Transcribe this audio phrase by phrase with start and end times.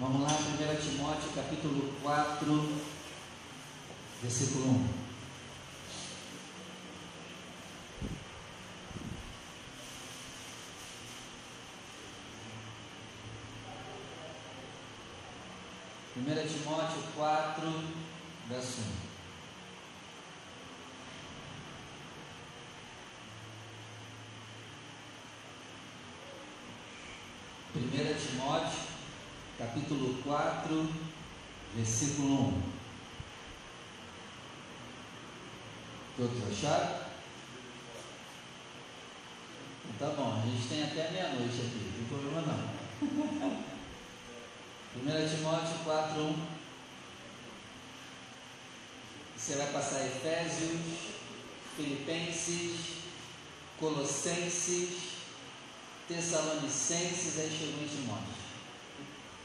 [0.00, 0.36] Vamos lá, 1
[0.80, 2.68] Timóteo capítulo 4,
[4.22, 4.88] versículo 1.
[16.14, 17.72] Primeira Timóteo 4,
[18.48, 18.80] verso
[27.72, 27.80] 1.
[27.80, 28.98] Primeira Timóteo
[29.58, 30.88] capítulo 4,
[31.74, 32.62] versículo 1.
[36.16, 37.08] Todos acharam?
[39.94, 43.68] Então, tá bom, a gente tem até meia-noite aqui, não tem problema não.
[44.98, 46.46] 1 Timóteo 4, 1.
[49.36, 50.80] Você vai passar Efésios,
[51.76, 52.98] Filipenses,
[53.78, 54.90] Colossenses,
[56.06, 58.47] Tessalonicenses, aí chegou em Timóteo.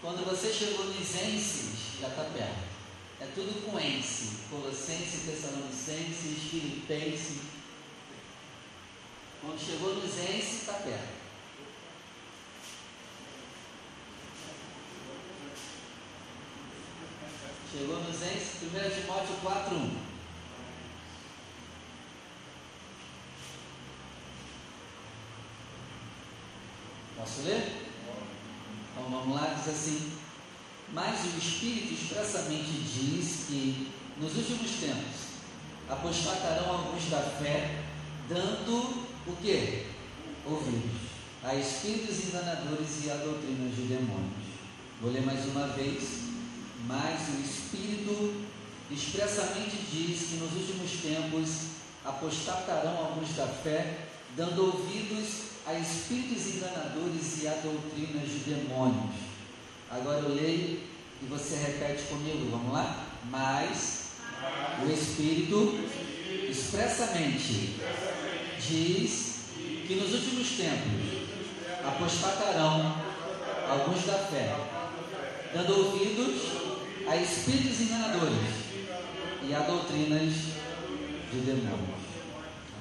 [0.04, 2.74] Quando você chegou nos Enses, já está perto.
[3.22, 4.32] É tudo com ense.
[4.50, 7.38] Colossenses, Tessalonicenses, Filipenses.
[9.40, 11.24] Quando chegou nos Enses, está perto.
[17.72, 19.98] Chegou nos Enses, 1 Timóteo 4, 1.
[27.16, 27.83] Posso ler?
[28.94, 30.12] Então vamos lá, diz assim:
[30.94, 35.34] Mas o Espírito expressamente diz que nos últimos tempos
[35.90, 37.82] apostatarão alguns da fé,
[38.30, 39.88] dando o que?
[40.46, 41.14] Ouvidos
[41.44, 44.48] a espíritos enganadores e a doutrinas de demônios.
[45.02, 46.24] Vou ler mais uma vez.
[46.88, 48.46] Mas o Espírito
[48.90, 51.50] expressamente diz que nos últimos tempos
[52.06, 59.16] apostatarão alguns da fé, dando ouvidos a espíritos enganadores e a doutrinas de demônios.
[59.90, 60.80] Agora eu leio
[61.22, 63.08] e você repete comigo, vamos lá?
[63.30, 64.12] Mas
[64.86, 65.88] o Espírito
[66.50, 67.80] expressamente
[68.60, 69.34] diz
[69.88, 71.24] que nos últimos tempos
[71.86, 72.98] apostatarão
[73.70, 74.56] alguns da fé,
[75.54, 76.42] dando ouvidos
[77.08, 78.64] a espíritos enganadores
[79.48, 80.34] e a doutrinas
[81.32, 82.04] de demônios.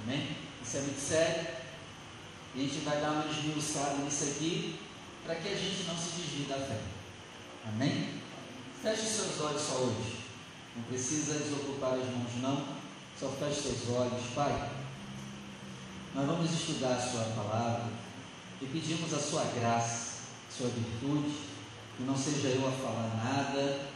[0.04, 0.28] Amém?
[0.64, 1.61] Isso é muito sério.
[2.54, 4.78] E a gente vai dar uma esmiuçada nisso aqui,
[5.24, 6.80] para que a gente não se desvie da fé.
[7.66, 8.20] Amém?
[8.82, 10.22] Feche seus olhos só hoje.
[10.76, 12.66] Não precisa desocupar as mãos, não.
[13.18, 14.70] Só feche seus olhos, Pai.
[16.14, 17.88] Nós vamos estudar a Sua palavra
[18.60, 20.18] e pedimos a Sua graça,
[20.50, 21.34] Sua virtude,
[21.96, 23.86] que não seja eu a falar nada,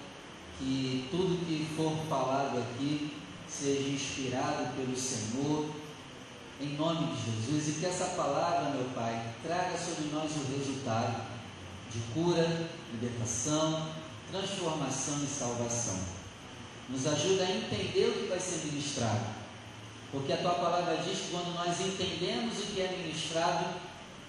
[0.58, 3.12] que tudo que for falado aqui
[3.48, 5.70] seja inspirado pelo Senhor
[6.60, 11.26] em nome de Jesus, e que essa palavra, meu Pai, traga sobre nós o resultado
[11.92, 13.88] de cura, libertação,
[14.30, 15.98] transformação e salvação.
[16.88, 19.26] Nos ajuda a entender o que vai ser ministrado,
[20.10, 23.66] porque a tua palavra diz que quando nós entendemos o que é ministrado,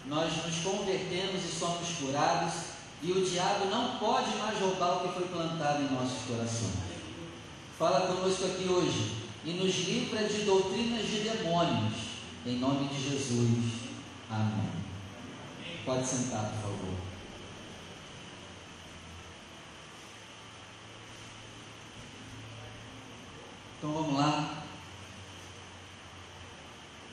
[0.05, 2.53] nós nos convertemos e somos curados,
[3.01, 6.87] e o diabo não pode mais roubar o que foi plantado em nossos corações.
[7.77, 12.06] Fala conosco aqui hoje e nos livra de doutrinas de demônios
[12.47, 13.89] em nome de Jesus.
[14.29, 14.71] Amém.
[15.83, 16.97] Pode sentar, por favor.
[23.77, 24.63] Então vamos lá.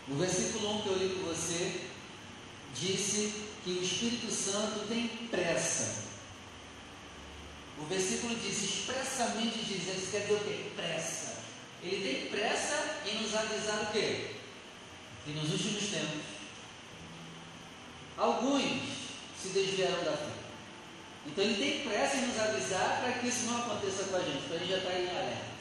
[0.09, 1.89] O versículo 1 que eu li com você
[2.75, 3.33] disse
[3.65, 6.05] que o Espírito Santo tem pressa.
[7.79, 10.71] O versículo diz expressamente diz, isso quer dizer o quê?
[10.77, 11.39] Pressa.
[11.83, 14.34] Ele tem pressa em nos avisar o quê?
[15.27, 16.23] E nos últimos tempos,
[18.17, 18.65] alguns
[19.41, 20.33] se desviaram da fé.
[21.27, 24.47] Então ele tem pressa em nos avisar para que isso não aconteça com a gente,
[24.47, 25.55] para a gente já estar tá em alerta.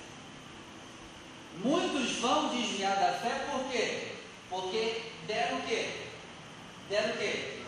[1.64, 4.08] Muitos vão desviar da fé por quê?
[4.50, 5.90] Porque deram o quê?
[6.90, 7.60] Deram o quê?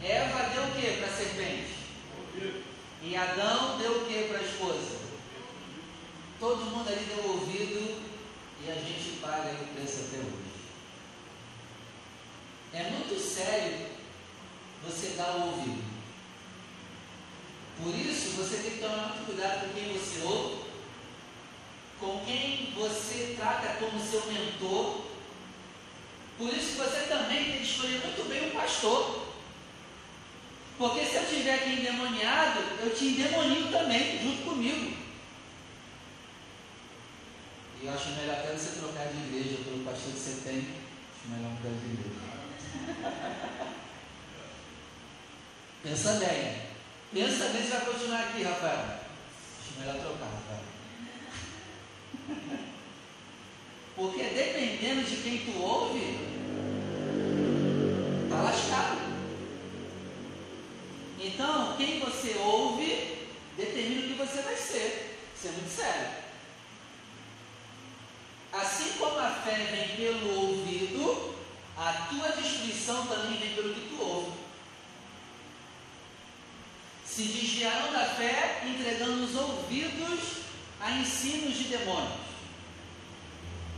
[0.00, 1.78] Eva deu o quê para a serpente?
[3.02, 4.98] E Adão deu o quê para a esposa?
[6.40, 8.07] Todo mundo ali deu ouvido
[8.68, 10.48] e a gente paga o preço até hoje.
[12.74, 13.86] É muito sério
[14.84, 15.82] você dar o ouvido.
[17.82, 20.64] Por isso, você tem que tomar muito cuidado com quem você ouve,
[21.98, 25.02] com quem você trata como seu mentor.
[26.36, 29.28] Por isso, você também tem que escolher muito bem um pastor.
[30.76, 35.07] Porque se eu estiver aqui endemoniado, eu te endemonio também, junto comigo.
[37.88, 40.58] Eu acho melhor até você trocar de igreja pelo pastor que você tem.
[40.58, 42.10] Acho melhor mudar de igreja.
[45.82, 46.68] Pensa bem.
[47.14, 48.78] Pensa bem se vai continuar aqui, Rafael.
[48.78, 50.64] Acho melhor trocar, Rafael.
[53.96, 56.18] Porque dependendo de quem tu ouve,
[58.28, 58.98] tá lascado.
[61.18, 63.26] Então, quem você ouve
[63.56, 65.16] determina o que você vai ser.
[65.34, 66.27] Isso é muito sério.
[68.52, 71.34] Assim como a fé vem pelo ouvido,
[71.76, 74.32] a tua destruição também vem pelo que tu ouve.
[77.04, 80.20] Se desviaram da fé, entregando os ouvidos
[80.80, 82.28] a ensinos de demônios.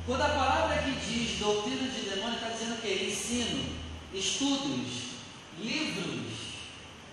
[0.07, 3.09] Quando a palavra que diz doutrina de demônio, está dizendo o quê?
[3.11, 3.77] Ensino,
[4.13, 5.11] estudos,
[5.59, 6.33] livros.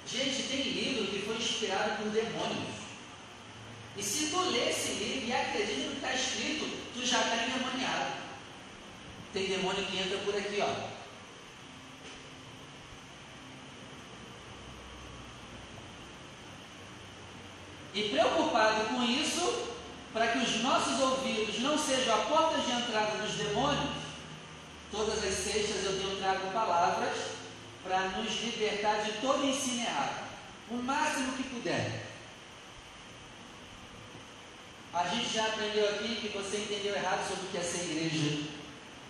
[0.09, 2.77] Gente, tem livro que foi inspirado por demônios.
[3.97, 7.35] E se tu lê esse livro e acredita no que está escrito, tu já está
[7.35, 8.13] endemoniado.
[9.31, 10.97] Tem demônio que entra por aqui, ó.
[17.93, 19.75] E preocupado com isso,
[20.11, 23.89] para que os nossos ouvidos não sejam a porta de entrada dos demônios,
[24.91, 27.15] todas as sextas eu tenho trago palavras
[27.83, 30.27] para nos libertar de todo ensino errado,
[30.69, 32.06] o máximo que puder.
[35.27, 38.47] Gente já aprendeu aqui que você entendeu errado sobre o que é ser igreja.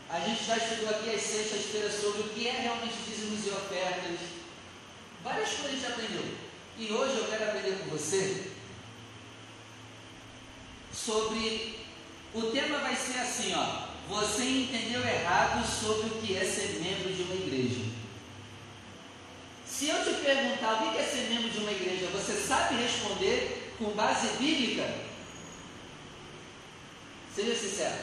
[0.10, 4.20] A gente já estudou aqui as sextas-feiras sobre o que é realmente dízimos e ofertas.
[5.24, 6.26] Várias coisas a gente aprendeu.
[6.80, 8.52] E hoje eu quero aprender com você
[10.92, 11.86] sobre.
[12.34, 13.88] O tema vai ser assim, ó.
[14.10, 17.92] Você entendeu errado sobre o que é ser membro de uma igreja.
[19.68, 23.76] Se eu te perguntar o que é ser membro de uma igreja, você sabe responder
[23.78, 25.07] com base bíblica?
[27.38, 27.96] Seja sincero.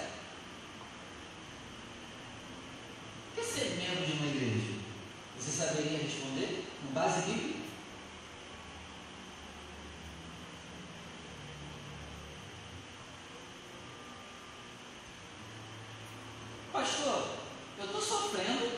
[3.33, 4.75] O que é ser membro de uma igreja?
[5.37, 7.59] Você saberia responder com base bíblica?
[16.73, 17.29] Pastor,
[17.81, 18.71] eu estou sofrendo.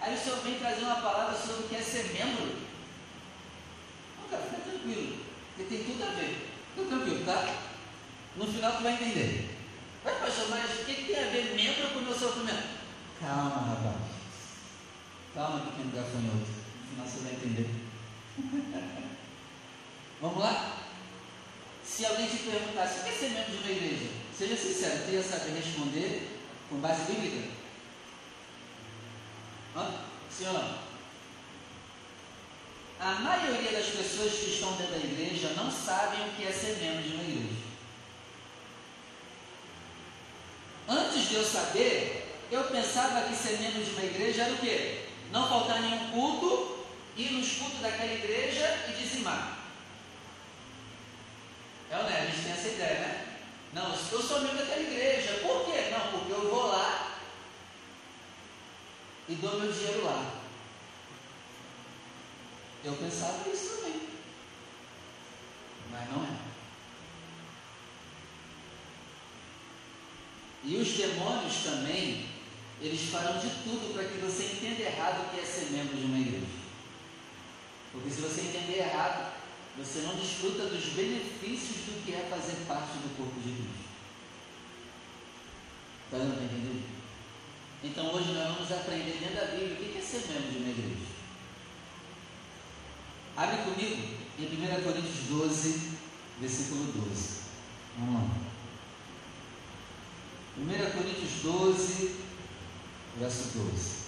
[0.00, 2.56] Aí o senhor vem trazer uma palavra sobre o que é ser membro.
[4.16, 5.24] Não, cara, fica tranquilo.
[5.56, 6.50] Porque tem tudo a ver.
[6.76, 7.62] Fica tranquilo, tá?
[8.36, 9.47] No final tu vai entender.
[10.20, 12.68] Pastor, mas o que, que tem a ver membro com o meu sofrimento?
[13.20, 13.96] Calma, rapaz.
[15.34, 16.36] Calma, pequeno gafanhoto.
[16.36, 17.70] No final você vai entender.
[20.20, 20.78] Vamos lá?
[21.84, 25.12] Se alguém te perguntasse o que é ser membro de uma igreja, seja sincero, tu
[25.12, 26.38] ia saber responder
[26.68, 27.50] com base bíblica?
[29.76, 30.08] Hã?
[30.40, 30.88] Não?
[33.00, 36.78] A maioria das pessoas que estão dentro da igreja não sabem o que é ser
[36.78, 37.67] membro de uma igreja.
[40.88, 45.04] Antes de eu saber, eu pensava que ser membro de uma igreja era o quê?
[45.30, 49.58] Não faltar nenhum culto, ir nos cultos daquela igreja e dizimar.
[51.90, 52.22] É ou não é?
[52.22, 53.26] A gente tem essa ideia, né?
[53.74, 55.40] Não, eu sou membro daquela igreja.
[55.42, 55.90] Por quê?
[55.90, 57.18] Não, porque eu vou lá
[59.28, 60.32] e dou meu dinheiro lá.
[62.82, 64.08] Eu pensava isso também.
[65.90, 66.47] Mas não é.
[70.68, 72.26] E os demônios também,
[72.78, 76.04] eles farão de tudo para que você entenda errado o que é ser membro de
[76.04, 76.44] uma igreja.
[77.90, 79.32] Porque se você entender errado,
[79.78, 83.88] você não desfruta dos benefícios do que é fazer parte do corpo de Cristo.
[86.04, 86.82] Está dando para entender?
[87.82, 90.68] Então hoje nós vamos aprender dentro da Bíblia o que é ser membro de uma
[90.68, 91.06] igreja.
[93.38, 95.92] Abre comigo em 1 Coríntios 12,
[96.40, 97.38] versículo 12.
[97.96, 98.47] Vamos lá.
[100.60, 102.16] 1 Coríntios 12,
[103.16, 103.98] verso 12.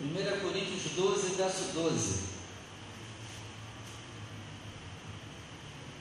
[0.00, 2.20] 1 Coríntios 12, verso 12.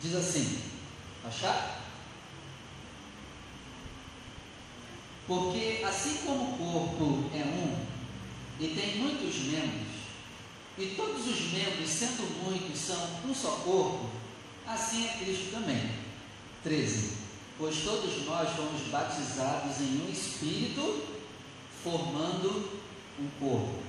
[0.01, 0.59] Diz assim:
[1.25, 1.79] Achar?
[5.27, 7.92] Porque assim como o corpo é um
[8.59, 9.93] e tem muitos membros,
[10.77, 14.09] e todos os membros, sendo muitos, são um só corpo,
[14.67, 15.91] assim é Cristo também.
[16.63, 17.23] 13.
[17.57, 21.05] Pois todos nós fomos batizados em um espírito,
[21.83, 22.81] formando
[23.19, 23.83] um corpo.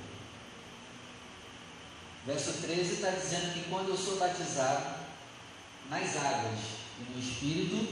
[2.25, 4.95] Verso 13 está dizendo que quando eu sou batizado
[5.89, 6.59] nas águas
[6.99, 7.87] e no Espírito,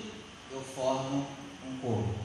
[0.52, 1.28] eu formo
[1.66, 2.16] um corpo.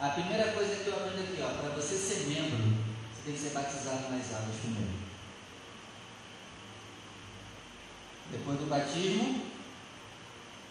[0.00, 2.81] A primeira coisa que eu aprendo aqui, ó, para você ser membro,
[3.24, 5.02] tem que ser batizado nas águas primeiro.
[8.30, 9.46] Depois do batismo,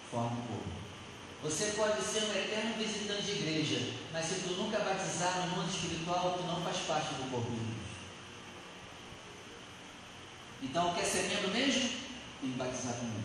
[0.10, 0.82] forma um corpo.
[1.44, 5.70] Você pode ser um eterno visitante de igreja, mas se tu nunca batizar no mundo
[5.70, 7.92] espiritual, tu não faz parte do corpo de Deus.
[10.64, 11.90] Então, quer ser membro mesmo?
[12.42, 13.24] Tem que batizar comigo.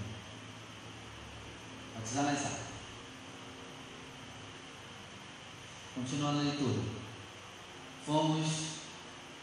[1.95, 2.59] Batizar mais água.
[5.95, 6.83] Continuando a leitura.
[8.07, 8.76] Fomos,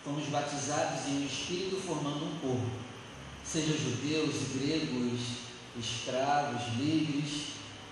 [0.03, 2.69] fomos batizados em um espírito formando um corpo.
[3.43, 5.21] Seja judeus, gregos,
[5.77, 7.47] escravos, livres,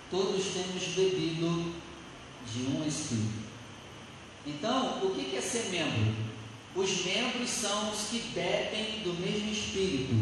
[0.10, 1.74] todos temos bebido
[2.52, 3.42] de um espírito.
[4.46, 6.32] Então, o que é ser membro?
[6.76, 10.14] Os membros são os que bebem do mesmo espírito.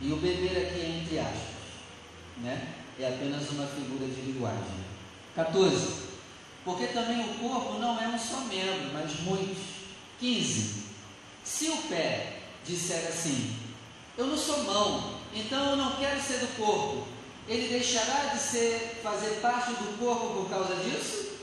[0.00, 1.40] E o beber aqui é entre aspas,
[2.38, 2.74] né?
[2.98, 4.84] É apenas uma figura de linguagem.
[5.34, 6.06] 14.
[6.64, 9.76] Porque também o corpo não é um só membro, mas muitos.
[10.18, 10.85] 15.
[11.46, 13.56] Se o pé disser assim,
[14.18, 17.06] eu não sou mão, então eu não quero ser do corpo,
[17.46, 21.36] ele deixará de ser, fazer parte do corpo por causa disso?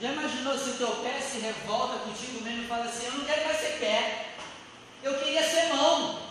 [0.00, 3.24] Já imaginou se o teu pé se revolta contigo mesmo e fala assim: Eu não
[3.24, 4.26] quero mais ser pé,
[5.02, 6.22] eu queria ser mão.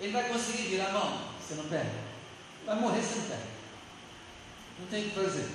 [0.00, 1.84] Ele vai conseguir virar mão se não pé?
[2.64, 3.38] Vai morrer sem pé.
[4.80, 5.50] Não tem o que fazer.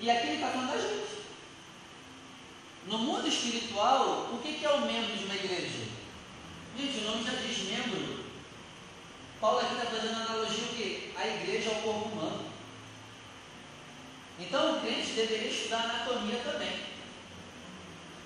[0.00, 1.15] E aqui ele está falando da gente.
[2.86, 5.86] No mundo espiritual, o que é o membro de uma igreja?
[6.78, 8.24] Gente, o nome já diz membro.
[9.40, 11.10] Paulo aqui está fazendo analogia o quê?
[11.16, 12.46] A igreja ao corpo humano.
[14.38, 16.86] Então o crente deveria estudar anatomia também.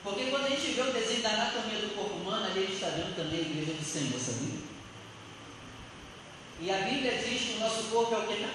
[0.02, 2.74] Porque quando a gente vê o desenho da anatomia do corpo humano, ali a gente
[2.74, 4.60] está vendo também a igreja do Senhor, sabia?
[6.60, 8.46] E a Bíblia diz que o nosso corpo é o que?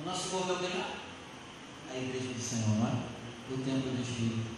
[0.00, 1.09] O nosso corpo é o que?
[1.92, 2.92] A igreja do Senhor, não é?
[3.52, 4.50] O templo do Espírito.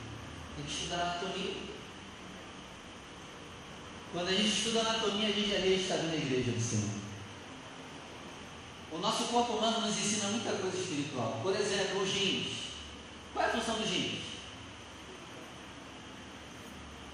[0.56, 1.54] Tem que estudar anatomia.
[4.12, 7.02] Quando a gente estuda anatomia, a gente ali está vendo a igreja do Senhor.
[8.92, 11.40] O nosso corpo humano nos ensina muita coisa espiritual.
[11.42, 12.48] Por exemplo, os rins.
[13.32, 14.20] Qual é a função dos rins?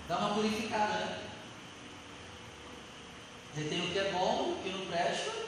[0.08, 1.18] Dá uma purificada, né?
[3.54, 5.47] Retém o que é bom, o que não presta.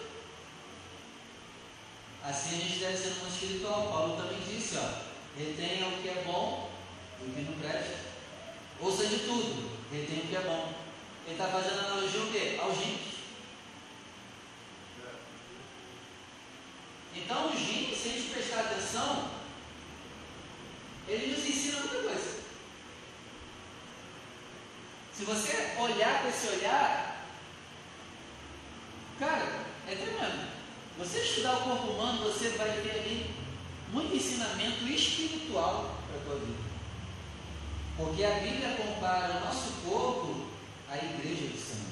[2.24, 3.88] Assim a gente deve ser mundo espiritual.
[3.88, 5.10] Paulo também disse, ó.
[5.36, 6.70] Retenha o que é bom,
[7.20, 7.96] o que não presta.
[8.80, 10.72] Ouça de tudo, retenha o que é bom.
[11.24, 12.58] Ele está fazendo analogia o quê?
[12.60, 13.10] Aos rins.
[17.14, 19.30] Então, os rins, se a gente prestar atenção,
[21.06, 22.40] ele nos ensina muita coisa.
[25.14, 27.26] Se você olhar com esse olhar,
[29.18, 29.59] cara.
[31.00, 33.30] Você estudar o corpo humano, você vai ter ali
[33.90, 36.58] muito ensinamento espiritual para a tua vida.
[37.96, 40.46] Porque a Bíblia compara o nosso corpo
[40.90, 41.90] à igreja do Senhor.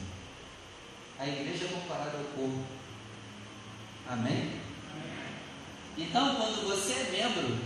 [1.18, 2.64] A igreja é comparada ao corpo.
[4.06, 4.60] Amém?
[5.96, 7.58] Então, quando você é membro,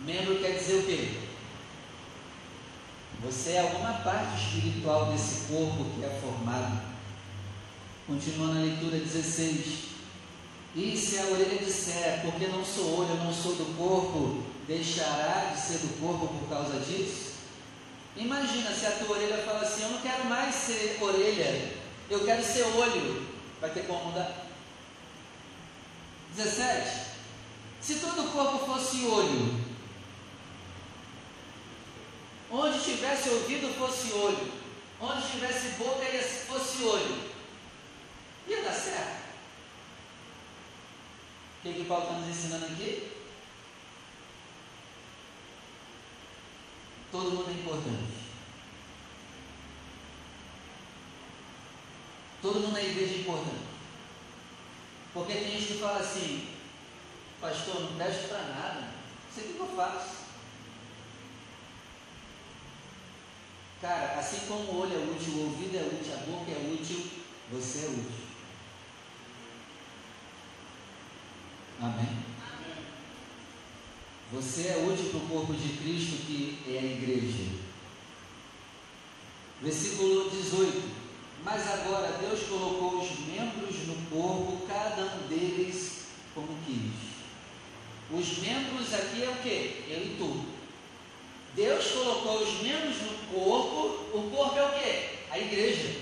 [0.00, 1.20] membro quer dizer o quê?
[3.22, 6.82] Você é alguma parte espiritual desse corpo que é formado.
[8.08, 9.89] Continua na leitura 16.
[10.74, 15.60] E se a orelha disser, porque não sou olho, não sou do corpo, deixará de
[15.60, 17.30] ser do corpo por causa disso?
[18.16, 21.72] Imagina se a tua orelha fala assim: Eu não quero mais ser orelha,
[22.08, 23.26] eu quero ser olho.
[23.60, 24.46] Vai ter como mudar?
[26.36, 27.10] 17.
[27.80, 29.60] Se todo o corpo fosse olho,
[32.50, 34.52] onde tivesse ouvido fosse olho,
[35.00, 36.06] onde tivesse boca
[36.46, 37.18] fosse olho,
[38.46, 39.19] ia dar certo.
[41.60, 43.12] O que, que Paulo está nos ensinando aqui?
[47.12, 48.12] Todo mundo é importante.
[52.40, 53.64] Todo mundo na igreja é importante.
[55.12, 56.48] Porque tem gente que fala assim,
[57.42, 60.20] pastor, não presta para nada, não sei o que eu faço.
[63.82, 67.06] Cara, assim como o olho é útil, o ouvido é útil, a boca é útil,
[67.52, 68.29] você é útil.
[71.82, 72.08] Amém?
[74.32, 77.44] Você é útil para o corpo de Cristo que é a igreja.
[79.62, 81.00] Versículo 18.
[81.42, 87.10] Mas agora Deus colocou os membros no corpo, cada um deles como quis.
[88.12, 89.84] Os membros aqui é o que?
[89.88, 90.44] Eu e tu.
[91.54, 95.32] Deus colocou os membros no corpo, o corpo é o que?
[95.32, 95.96] A igreja.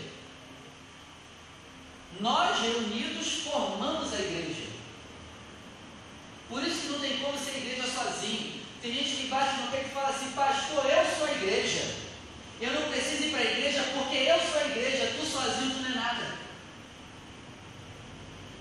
[2.21, 4.68] Nós reunidos formamos a igreja.
[6.49, 8.63] Por isso que não tem como ser igreja sozinho.
[8.81, 11.95] Tem gente que bate no peito e fala assim, pastor, eu sou a igreja.
[12.61, 15.83] Eu não preciso ir para a igreja porque eu sou a igreja, tu sozinho tu
[15.83, 16.39] não é nada.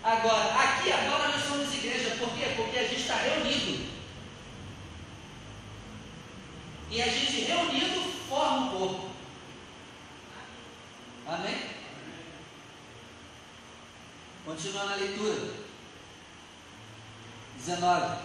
[0.03, 2.53] Agora, aqui agora nós somos igreja, por quê?
[2.55, 3.87] Porque a gente está reunido.
[6.89, 9.09] E a gente reunido forma um corpo.
[11.25, 11.57] Amém?
[14.45, 15.66] Continuando a leitura.
[17.67, 18.17] 19.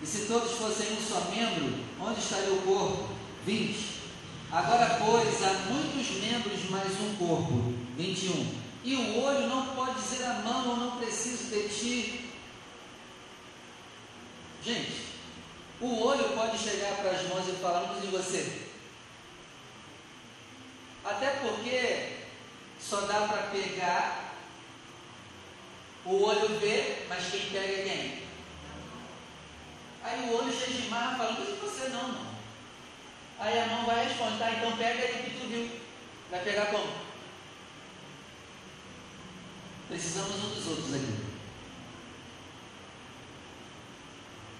[0.00, 3.10] E se todos fossem um só membro, onde estaria o corpo?
[3.44, 3.98] 20.
[4.50, 7.74] Agora, pois, há muitos membros, mais um corpo.
[7.96, 8.58] 21.
[8.84, 12.30] E o olho não pode dizer à mão, eu não preciso de ti.
[14.64, 15.02] Gente,
[15.80, 18.68] o olho pode chegar para as mãos e falar, vamos em você.
[21.04, 22.12] Até porque
[22.80, 24.34] só dá para pegar,
[26.04, 28.27] o olho vê, mas quem pega é quem?
[30.68, 32.28] Aí o olho cheio de você não, não.
[33.38, 35.70] Aí a mão vai responder, tá, então pega aí que tu viu.
[36.30, 36.92] Vai pegar como?
[39.88, 41.28] Precisamos um dos outros aqui.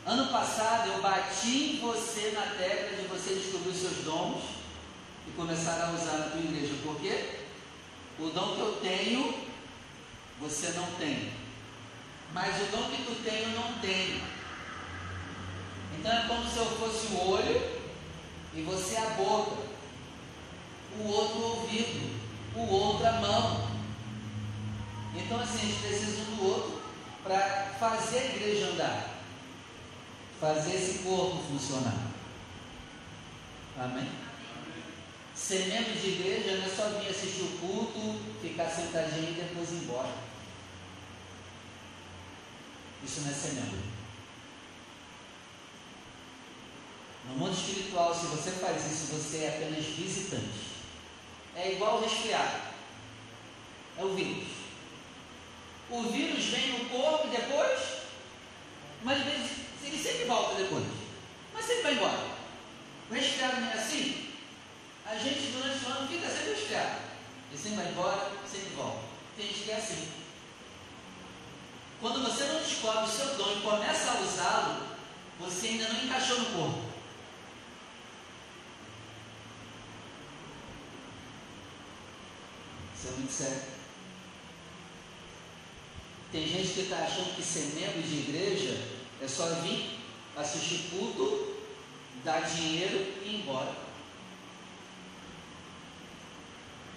[0.06, 4.42] Ano passado eu bati em você na tecla de você descobrir seus dons
[5.26, 6.74] e começar a usar na tua igreja.
[6.82, 7.40] Por quê?
[8.18, 9.46] O dom que eu tenho,
[10.40, 11.30] você não tem.
[12.32, 14.37] Mas o dom que tu tem, eu não tenho.
[15.98, 17.78] Então é como se eu fosse o olho
[18.54, 19.56] e você a boca,
[20.98, 22.20] o outro o ouvido,
[22.54, 23.68] o outro a mão.
[25.14, 26.82] Então, assim, a gente precisa um do outro
[27.24, 29.08] para fazer a igreja andar,
[30.40, 32.08] fazer esse corpo funcionar.
[33.76, 34.08] Amém?
[35.34, 39.70] Ser membro de igreja não é só vir assistir o culto, ficar sentadinho e depois
[39.70, 40.14] ir embora.
[43.04, 43.97] Isso não é ser membro.
[47.28, 50.68] No mundo espiritual, se você faz isso, você é apenas visitante.
[51.54, 52.68] É igual resfriado.
[53.98, 54.48] É o vírus.
[55.90, 57.80] O vírus vem no corpo depois,
[59.02, 60.84] mas ele sempre volta depois.
[61.52, 62.28] Mas sempre vai embora.
[63.10, 64.30] O resfriado não é assim?
[65.06, 67.00] A gente durante o ano fica sempre resfriado.
[67.50, 69.00] Ele sempre vai embora, sempre volta.
[69.36, 70.08] Tem gente que é assim.
[72.00, 74.86] Quando você não descobre o seu dom e começa a usá-lo,
[75.40, 76.87] você ainda não encaixou no corpo.
[83.30, 83.62] Sério.
[86.32, 88.76] Tem gente que está achando que ser membro de igreja
[89.22, 89.98] é só vir,
[90.36, 91.54] assistir culto,
[92.24, 93.74] dar dinheiro e ir embora.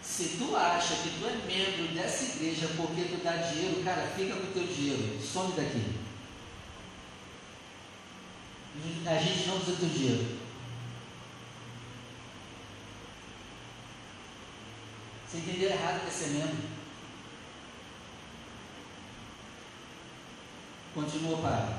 [0.01, 4.35] Se tu acha que tu é membro dessa igreja porque tu dá dinheiro, cara, fica
[4.35, 6.01] com o teu dinheiro, some daqui.
[9.05, 10.40] A gente não usa teu dinheiro.
[15.31, 16.57] Você entendeu errado que é ser membro.
[20.93, 21.73] Continua, Pai.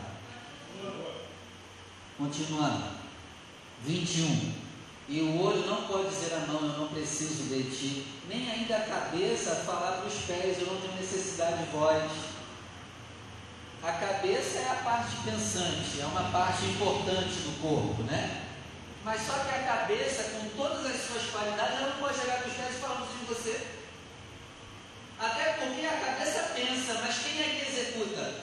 [2.16, 2.84] Continuando.
[3.84, 4.52] 21.
[5.06, 8.74] E o olho não pode dizer à mão, eu não preciso de ti, nem ainda
[8.74, 12.10] a cabeça falar para os pés, eu não tenho necessidade de vós.
[13.82, 18.51] A cabeça é a parte pensante, é uma parte importante do corpo, né?
[19.04, 22.48] Mas só que a cabeça, com todas as suas qualidades, ela não pode chegar para
[22.48, 23.66] os pés e falar de você.
[25.18, 28.42] Até porque a cabeça pensa, mas quem é que executa?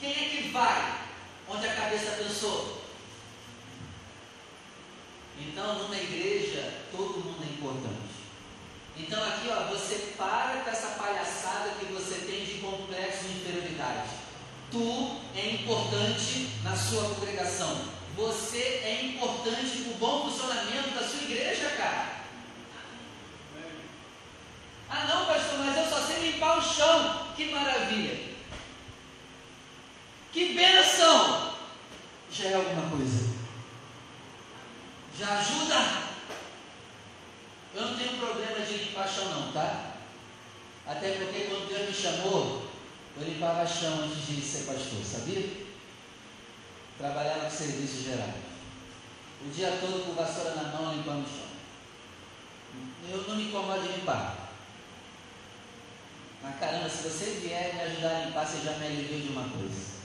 [0.00, 0.98] Quem é que vai
[1.48, 2.82] onde a cabeça pensou?
[5.38, 8.06] Então, numa igreja, todo mundo é importante.
[8.96, 14.08] Então, aqui, ó, você para com essa palhaçada que você tem de complexo de inferioridade.
[14.70, 17.95] Tu é importante na sua congregação.
[18.16, 22.16] Você é importante para o bom funcionamento da sua igreja, cara.
[24.88, 27.26] Ah, não, pastor, mas eu só sei limpar o chão.
[27.36, 28.34] Que maravilha.
[30.32, 31.52] Que benção!
[32.32, 33.36] Já é alguma coisa.
[35.18, 36.06] Já ajuda.
[37.74, 39.96] Eu não tenho problema de limpar chão não, tá?
[40.86, 42.66] Até porque quando Deus me chamou,
[43.18, 45.66] eu limpava chão antes de ser pastor, sabia?
[47.56, 48.34] Serviços gerais.
[49.42, 51.46] O dia todo com vassoura na mão limpando o chão.
[53.10, 54.50] Eu não me incomodo de limpar.
[56.42, 59.48] Mas caramba, se você vier me ajudar a limpar, você já me aliviou de uma
[59.48, 59.96] coisa.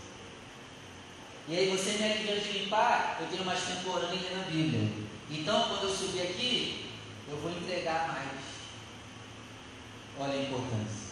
[1.49, 4.89] E aí você me aliviando de limpar, eu tenho mais temporânea na Bíblia.
[5.29, 6.89] Então, quando eu subir aqui,
[7.27, 8.39] eu vou entregar mais.
[10.17, 11.11] Olha a importância.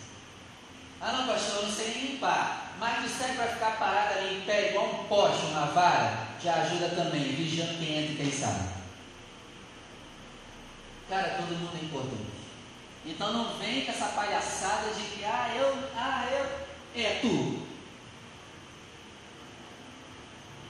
[1.02, 2.76] Ah não, pastor, eu não sei limpar.
[2.80, 6.56] Mas o serve vai ficar parado ali em pé, igual um poste, uma vara, já
[6.56, 8.80] ajuda também, vigiando quem entra e quem sai.
[11.10, 12.40] Cara, todo mundo é importante.
[13.06, 17.68] Então não vem com essa palhaçada de que, ah, eu, ah, eu, é tu.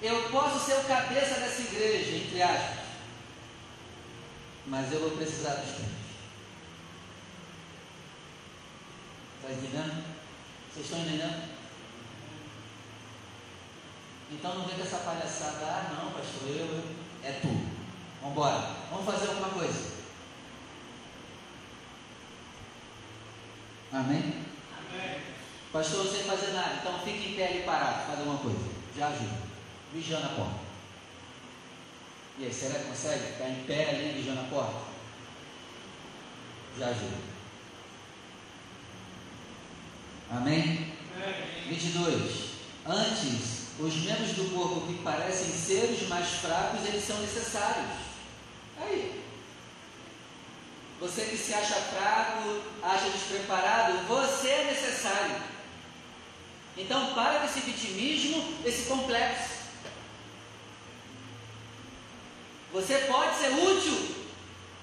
[0.02, 2.86] Eu posso ser o cabeça dessa igreja, entre aspas,
[4.66, 6.00] mas eu vou precisar dos tempos.
[9.42, 10.04] Está entendendo?
[10.72, 11.59] Vocês estão entendendo?
[14.32, 16.84] Então não vem com essa palhaçada, ah não, pastor, eu, eu.
[17.24, 17.48] é tu.
[18.22, 18.76] Vamos embora.
[18.92, 20.00] Vamos fazer alguma coisa.
[23.92, 24.46] Amém?
[24.78, 25.22] Amém.
[25.74, 28.60] Pastor, sei fazer nada, então fique em pé ali parado, faz alguma coisa.
[28.96, 29.50] Já ajuda.
[29.94, 30.60] Vigiando a porta.
[32.38, 34.80] E aí, será que consegue ficar em pé ali vigiando a porta?
[36.78, 37.18] Já ajuda.
[40.32, 40.94] Amém?
[41.16, 41.68] Amém.
[41.68, 42.50] 22.
[42.86, 47.92] Antes, os membros do corpo que parecem ser os mais fracos, eles são necessários.
[48.78, 49.24] Aí.
[51.00, 55.36] Você que se acha fraco, acha despreparado, você é necessário.
[56.78, 59.60] Então para com esse vitimismo, esse complexo.
[62.74, 64.16] Você pode ser útil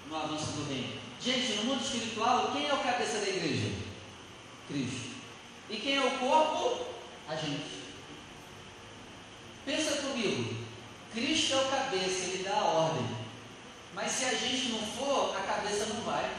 [0.09, 0.99] no avanço do reino.
[1.21, 3.73] Gente, no mundo espiritual, quem é o cabeça da igreja?
[4.69, 5.17] Cristo.
[5.69, 6.87] E quem é o corpo?
[7.29, 7.76] A gente.
[9.67, 10.55] Pensa comigo.
[11.13, 13.17] Cristo é o cabeça, ele dá a ordem.
[13.95, 16.31] Mas se a gente não for, a cabeça não vai.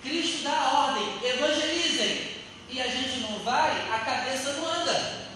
[0.00, 2.34] Cristo dá a ordem, evangelizem.
[2.70, 5.28] E a gente não vai, a cabeça não anda.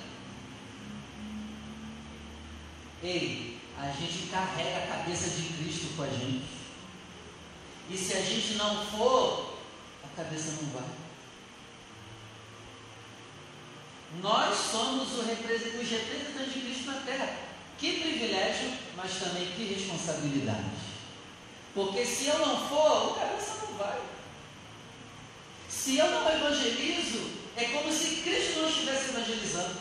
[3.03, 6.47] Ei, a gente carrega a cabeça de Cristo com a gente.
[7.91, 9.59] E se a gente não for,
[10.05, 11.08] a cabeça não vai.
[14.23, 17.37] Nós somos os representantes de Cristo na terra.
[17.79, 20.65] Que privilégio, mas também que responsabilidade.
[21.75, 24.01] Porque se eu não for, a cabeça não vai.
[25.69, 29.77] Se eu não evangelizo, é como se Cristo não estivesse evangelizando.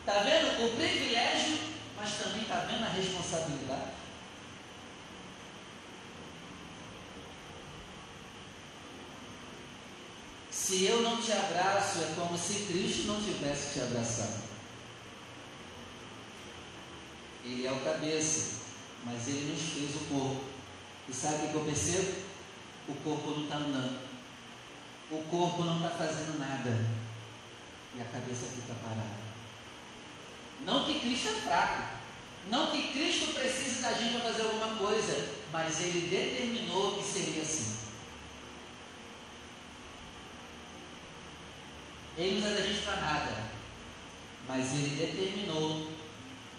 [0.00, 1.58] Está vendo o privilégio,
[1.96, 3.99] mas também está vendo a responsabilidade?
[10.62, 14.42] Se eu não te abraço, é como se Cristo não tivesse te abraçado.
[17.42, 18.58] Ele é o cabeça,
[19.02, 20.44] mas ele nos fez o corpo.
[21.08, 22.12] E sabe o que eu percebo?
[22.88, 24.00] O corpo não está andando.
[25.10, 26.86] O corpo não está fazendo nada.
[27.96, 29.18] E a cabeça fica parada.
[30.66, 31.82] Não que Cristo é fraco,
[32.50, 37.42] não que Cristo precise da gente para fazer alguma coisa, mas Ele determinou que seria
[37.42, 37.79] assim.
[42.20, 43.44] Ele não para nada,
[44.46, 45.90] mas Ele determinou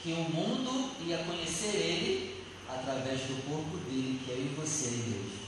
[0.02, 4.88] que o mundo ia conhecer Ele através do corpo dele, que é eu e você,
[4.88, 5.41] igreja.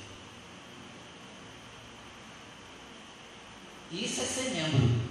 [3.92, 5.04] Isso é ser membro.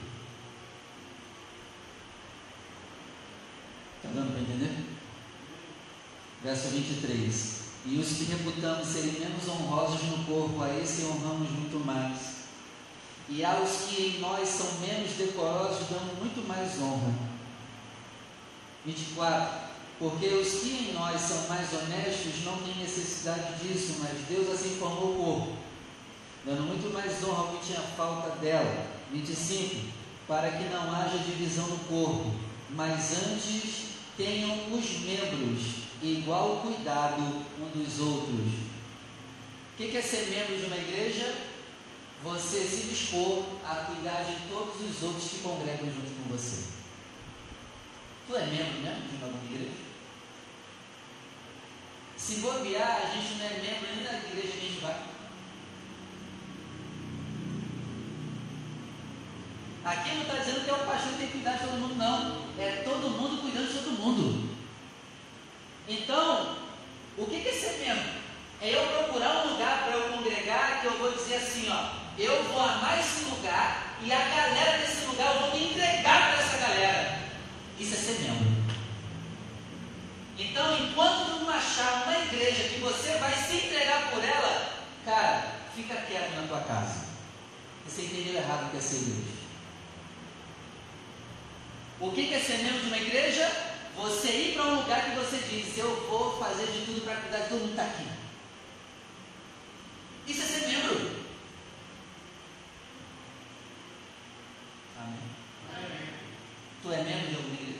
[4.14, 4.84] dando para entender?
[6.42, 7.62] Verso 23.
[7.86, 12.31] E os que reputamos serem menos honrosos no corpo, a esse honramos muito mais.
[13.34, 17.14] E aos que em nós são menos decorosos, damos muito mais honra.
[18.84, 19.72] 24.
[19.98, 24.76] Porque os que em nós são mais honestos não têm necessidade disso, mas Deus assim
[24.78, 25.52] formou o corpo,
[26.44, 28.86] dando muito mais honra ao que tinha falta dela.
[29.10, 29.76] 25.
[30.28, 32.34] Para que não haja divisão no corpo,
[32.68, 37.22] mas antes tenham os membros igual cuidado
[37.58, 38.52] um dos outros.
[39.72, 41.51] O que é ser membro de uma igreja?
[42.22, 46.70] Você se dispor a cuidar de todos os outros que congregam junto com você.
[48.28, 49.74] Tu é membro mesmo de uma igreja?
[52.16, 55.02] Se bobear, a gente não é membro nem da igreja que a gente vai.
[59.84, 61.96] Aqui não está dizendo que é o pastor que tem que cuidar de todo mundo,
[61.96, 62.62] não.
[62.62, 64.56] É todo mundo cuidando de todo mundo.
[65.88, 66.56] Então,
[67.18, 68.22] o que é ser membro?
[68.60, 72.44] É eu procurar um lugar para eu congregar que eu vou dizer assim, ó, eu
[72.44, 76.58] vou amar esse lugar e a galera desse lugar eu vou me entregar para essa
[76.58, 77.18] galera.
[77.78, 78.52] Isso é ser membro.
[80.38, 84.72] Então, enquanto não achar uma igreja que você vai se entregar por ela,
[85.04, 87.06] cara, fica quieto na tua casa.
[87.86, 89.42] Você entendeu errado o que é ser igreja.
[92.00, 93.72] O que é ser membro de uma igreja?
[93.96, 97.38] Você ir para um lugar que você diz, eu vou fazer de tudo para cuidar
[97.38, 98.06] de todo mundo está aqui.
[100.26, 101.22] Isso é ser membro.
[104.98, 105.18] Amém.
[105.76, 106.08] Amém.
[106.92, 107.78] Tu é membro de alguma igreja?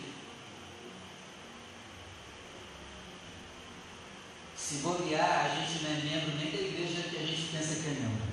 [4.56, 7.88] Se bobear, a gente não é membro nem da igreja que a gente pensa que
[7.88, 8.32] é membro.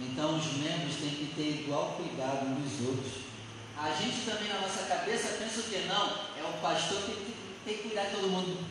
[0.00, 3.12] Então os membros têm que ter igual cuidado uns dos outros.
[3.78, 5.86] A gente também na nossa cabeça pensa que?
[5.86, 8.66] Não, é o pastor que tem, tem que cuidar de todo mundo.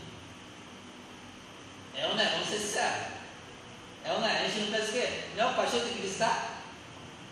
[1.95, 2.29] É ou não é?
[2.29, 3.12] Vamos ser sinceros.
[4.05, 4.45] É ou não é?
[4.45, 5.23] A gente não pensa o quê?
[5.37, 6.61] Não é o pastor tem que visitar?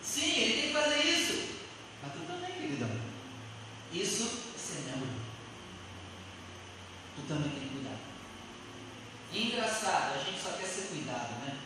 [0.01, 1.59] Sim, ele tem que fazer isso.
[2.01, 2.89] Mas tu também, queridão.
[3.93, 4.23] Isso
[4.55, 5.09] é ser membro.
[7.15, 7.97] Tu também tem que cuidar.
[9.33, 11.57] Engraçado, a gente só quer ser cuidado, né?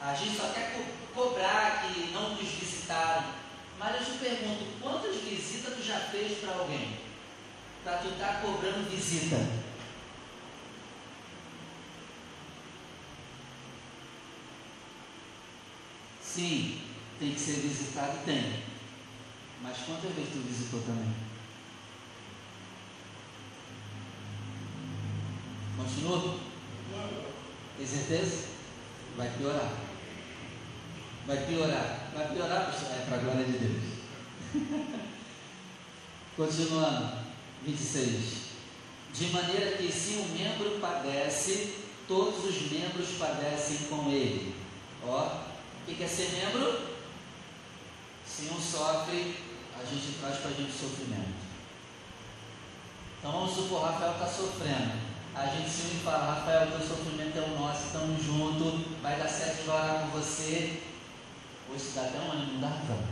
[0.00, 3.24] A gente só quer co cobrar que não nos visitaram.
[3.78, 6.98] Mas eu te pergunto, quantas visitas tu já fez para alguém?
[7.82, 9.36] Para tu estar tá cobrando visita?
[16.32, 16.80] Sim,
[17.18, 18.62] tem que ser visitado, tem.
[19.60, 21.12] Mas quantas vezes tu visitou também?
[25.76, 26.38] Continua?
[27.76, 28.44] Tem certeza?
[29.16, 29.72] Vai piorar.
[31.26, 32.10] Vai piorar.
[32.14, 32.74] Vai piorar.
[32.92, 33.82] É para a glória de Deus.
[36.36, 37.20] Continuando.
[37.66, 38.50] 26.
[39.12, 41.74] De maneira que se um membro padece,
[42.06, 44.54] todos os membros padecem com ele.
[45.04, 45.49] Ó,
[45.86, 46.88] que é ser membro?
[48.26, 49.36] Se um sofre,
[49.78, 51.40] a gente traz para a gente sofrimento.
[53.18, 55.10] Então vamos supor, Rafael está sofrendo.
[55.34, 59.16] A gente se une e fala, Rafael, teu sofrimento é o nosso, estamos juntos, vai
[59.16, 60.82] dar certo de orar com você.
[61.94, 63.04] Dá até um ânimo, não dá, Rafael?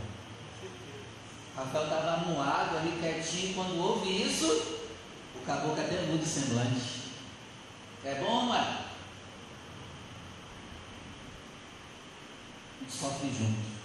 [1.55, 4.79] Rafael estava amuado ali quietinho, quando ouve isso,
[5.35, 6.99] o caboclo até muda o semblante.
[8.03, 8.88] É bom, mano?
[12.87, 13.79] Sofre junto.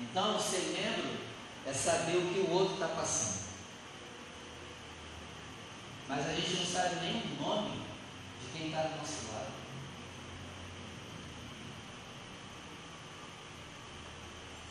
[0.00, 1.18] Então, ser membro
[1.66, 3.46] é saber o que o outro está passando.
[6.08, 7.70] Mas a gente não sabe nem o nome
[8.40, 9.52] de quem está do nosso lado.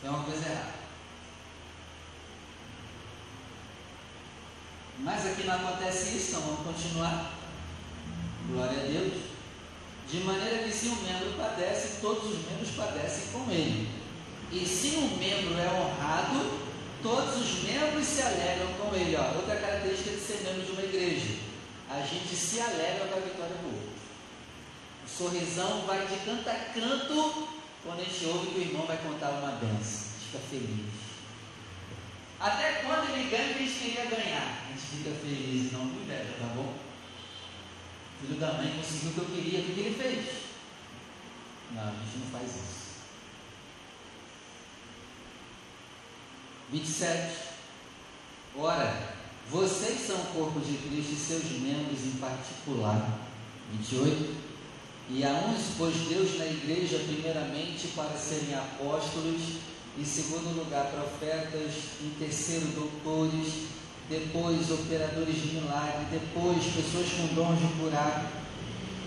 [0.00, 0.76] Tem uma coisa errada.
[4.98, 7.32] Mas aqui não acontece isso, então vamos continuar.
[8.48, 9.35] Glória a Deus.
[10.10, 13.88] De maneira que se um membro padece, todos os membros padecem com ele.
[14.52, 16.60] E se um membro é honrado,
[17.02, 19.16] todos os membros se alegram com ele.
[19.16, 21.34] Ó, outra característica de ser membro de uma igreja.
[21.90, 23.96] A gente se alegra com a vitória do outro.
[25.04, 27.48] O sorrisão vai de canto a canto
[27.84, 30.06] quando a gente ouve que o irmão vai contar uma benção.
[30.20, 31.06] Fica feliz.
[32.38, 34.66] Até quando ele ganha, a gente queria ganhar.
[34.66, 36.85] A gente fica feliz não inveja, tá bom?
[38.26, 40.26] Filho da mãe conseguiu o que eu queria, o que ele fez?
[41.72, 42.86] Não, a gente não faz isso.
[46.72, 47.36] 27.
[48.56, 49.14] Ora,
[49.48, 53.20] vocês são o corpo de Cristo e seus membros em particular.
[53.72, 54.34] 28.
[55.10, 59.40] E a uns pôs Deus na igreja, primeiramente para serem apóstolos,
[59.96, 63.68] em segundo lugar profetas, em terceiro doutores,
[64.08, 68.30] depois operadores de milagre, depois pessoas com dom de curar,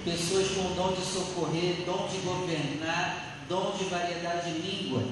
[0.03, 5.05] pessoas com dom de socorrer, dom de governar, dom de variedade de línguas.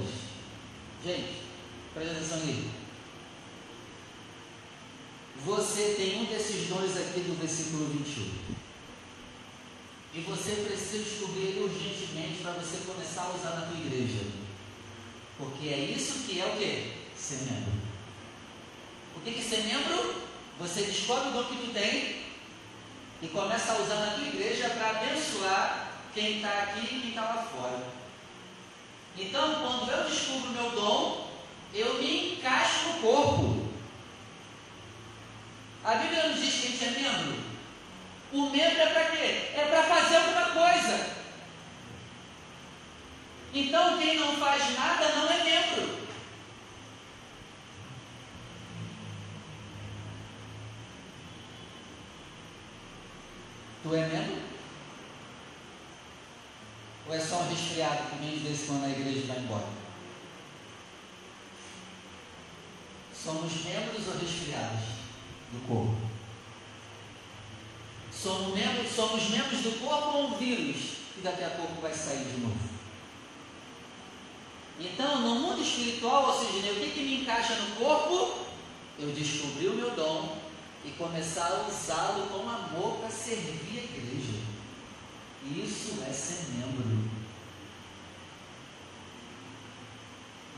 [1.05, 1.41] Gente,
[1.93, 2.69] presta atenção aqui.
[5.45, 8.57] Você tem um desses dons aqui do versículo 21.
[10.15, 14.25] E você precisa descobrir urgentemente para você começar a usar na tua igreja.
[15.37, 16.93] Porque é isso que é o que?
[17.15, 17.86] Ser membro.
[19.27, 20.23] O que ser membro?
[20.57, 22.23] Você descobre o dom que tu tem
[23.21, 27.21] e começa a usar na tua igreja para abençoar quem está aqui e quem está
[27.23, 27.83] lá fora.
[29.17, 31.29] Então, quando eu descubro o meu dom,
[31.73, 33.67] eu me encaixo no corpo.
[35.83, 37.37] A Bíblia nos diz que a gente é membro.
[38.31, 39.51] O membro é para quê?
[39.55, 41.17] É para fazer alguma coisa.
[43.53, 46.06] Então, quem não faz nada não é membro.
[53.87, 54.41] Tu é membro?
[57.07, 59.67] Ou é só um resfriado que vem de vez quando a igreja vai embora?
[63.15, 64.83] Somos membros ou resfriados
[65.53, 65.95] do corpo?
[68.11, 72.25] Somos membros, somos membros do corpo ou um vírus que daqui a pouco vai sair
[72.25, 72.59] de novo?
[74.81, 78.47] Então, no mundo espiritual, ou seja, o que, que me encaixa no corpo?
[78.99, 80.46] Eu descobri o meu dom,
[80.85, 84.39] e começar a usá-lo com amor para servir a igreja.
[85.43, 87.09] Isso é ser membro.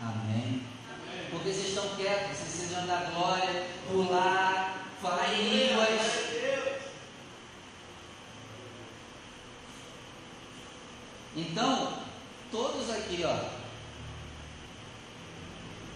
[0.02, 0.64] Amém?
[0.92, 1.28] Amém.
[1.30, 6.30] Porque vocês estão quietos, vocês precisam da glória, pular, falar em línguas.
[11.36, 11.94] Então,
[12.52, 13.59] todos aqui, ó,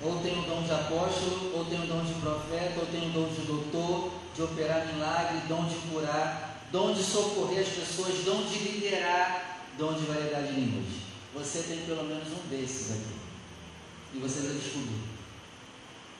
[0.04, 3.13] Ou tem o dom de apóstolo, ou tem o dom de profeta, ou tem o
[3.13, 8.44] dom de doutor, de operar milagre, dom de curar, dom de socorrer as pessoas, dom
[8.44, 10.94] de liderar, dom de variedade de línguas.
[11.34, 13.16] Você tem pelo menos um desses aqui.
[14.13, 15.02] E você vai descobrir.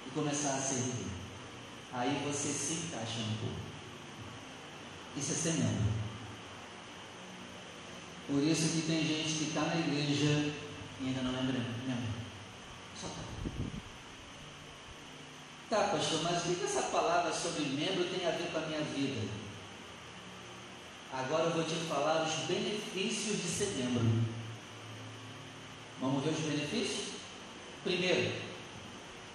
[0.08, 1.08] E começar a servir.
[1.91, 3.62] Aí você se encaixa no corpo.
[5.15, 5.93] Isso é ser membro.
[8.28, 10.54] Por isso que tem gente que está na igreja
[11.02, 11.63] e ainda não é membro.
[13.00, 13.33] Só está.
[15.74, 18.82] Tá, pastor, mas o que essa palavra sobre membro tem a ver com a minha
[18.82, 19.28] vida?
[21.12, 24.24] Agora eu vou te falar os benefícios de ser membro.
[26.00, 27.14] Vamos ver os benefícios?
[27.84, 28.34] Primeiro,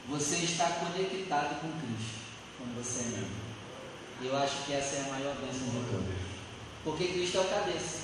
[0.08, 2.20] você está conectado com Cristo
[2.56, 3.42] quando você é membro.
[4.22, 6.18] Eu acho que essa é a maior bênção de todas.
[6.84, 7.98] Porque Cristo é o cabeça.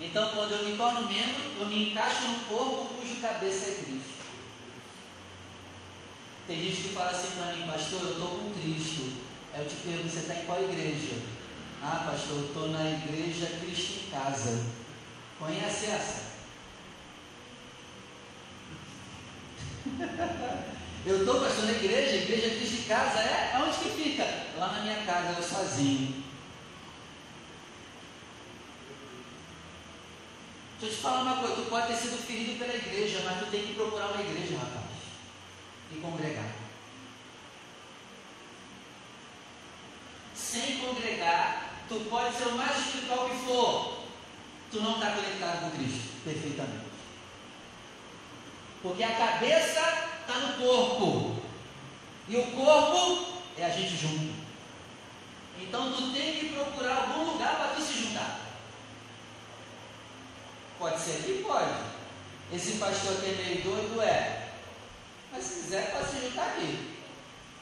[0.00, 4.15] Então, quando eu me torno membro, eu me encaixo no corpo cujo cabeça é Cristo.
[6.46, 9.12] Tem gente que fala assim para mim, pastor, eu estou com Cristo.
[9.52, 11.14] Aí eu te pergunto, você está em qual igreja?
[11.82, 14.64] Ah, pastor, eu estou na igreja Cristo em Casa.
[15.38, 16.26] Conhece essa?
[21.06, 23.52] eu estou, pastor, na igreja, igreja Cristo em Casa é?
[23.56, 24.24] Onde que fica?
[24.58, 26.24] Lá na minha casa, eu sozinho.
[30.78, 33.50] Deixa eu te falar uma coisa, tu pode ter sido ferido pela igreja, mas tu
[33.50, 34.84] tem que procurar uma igreja, rapaz.
[35.90, 36.50] E congregar.
[40.34, 43.96] Sem congregar, tu pode ser o mais espiritual que for.
[44.70, 46.86] Tu não está conectado com Cristo perfeitamente.
[48.82, 49.80] Porque a cabeça
[50.20, 51.42] está no corpo.
[52.28, 54.34] E o corpo é a gente junto.
[55.60, 58.40] Então tu tem que procurar algum lugar para tu se juntar.
[60.78, 61.44] Pode ser aqui?
[61.46, 61.96] Pode.
[62.52, 64.02] Esse pastor aqui é meio doido?
[64.02, 64.50] É.
[65.32, 66.96] Mas se quiser, pode se juntar aqui.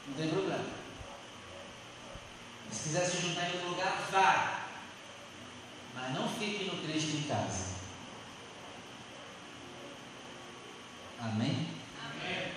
[0.07, 0.74] Não tem problema.
[2.75, 4.65] Se quiser se juntar em outro lugar, vá.
[5.95, 7.75] Mas não fique no Cristo em casa.
[11.21, 11.67] Amém?
[12.03, 12.51] Amém.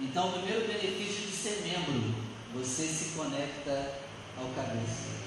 [0.00, 2.14] Então, o primeiro benefício de ser membro,
[2.54, 3.98] você se conecta
[4.38, 5.18] ao cabeça.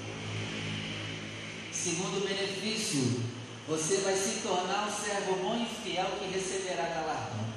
[1.73, 3.25] Segundo benefício,
[3.67, 7.51] você vai se tornar um servo bom e fiel que receberá galardão.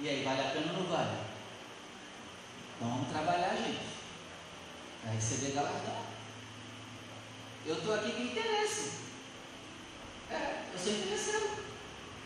[0.00, 1.18] E aí, vale a pena ou não vale?
[2.76, 3.93] Então vamos trabalhar, gente.
[5.04, 6.02] Para receber galardão.
[7.66, 8.92] Eu estou aqui com interesse.
[10.30, 11.64] É, eu sou interessado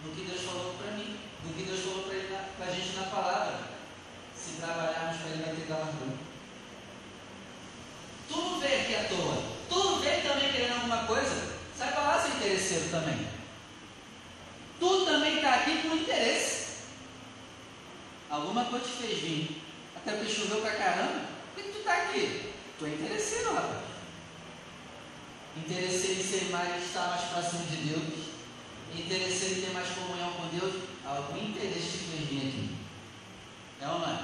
[0.05, 3.59] no que Deus falou para mim, no que Deus falou para a gente na palavra.
[4.37, 6.19] Se trabalharmos para Ele vai ter galardão.
[8.29, 9.43] Tu não veio aqui à toa.
[9.69, 11.57] Tu não veio também querendo alguma coisa.
[11.77, 13.29] Sai para lá, seu interesseiro também.
[14.79, 16.69] Tu também está aqui com interesse.
[18.31, 19.63] Alguma coisa te fez vir.
[19.97, 21.27] Até porque choveu pra caramba.
[21.55, 22.53] Por que tu está aqui?
[22.79, 23.83] Tu é interesseiro, rapaz.
[25.57, 28.29] Interesseiro em ser mais, estar mais próximo de Deus.
[28.95, 30.83] Interesseiro em ter mais comunhão com Deus.
[31.05, 32.77] Algum interesse te fez vir aqui.
[33.81, 34.23] É ou não é?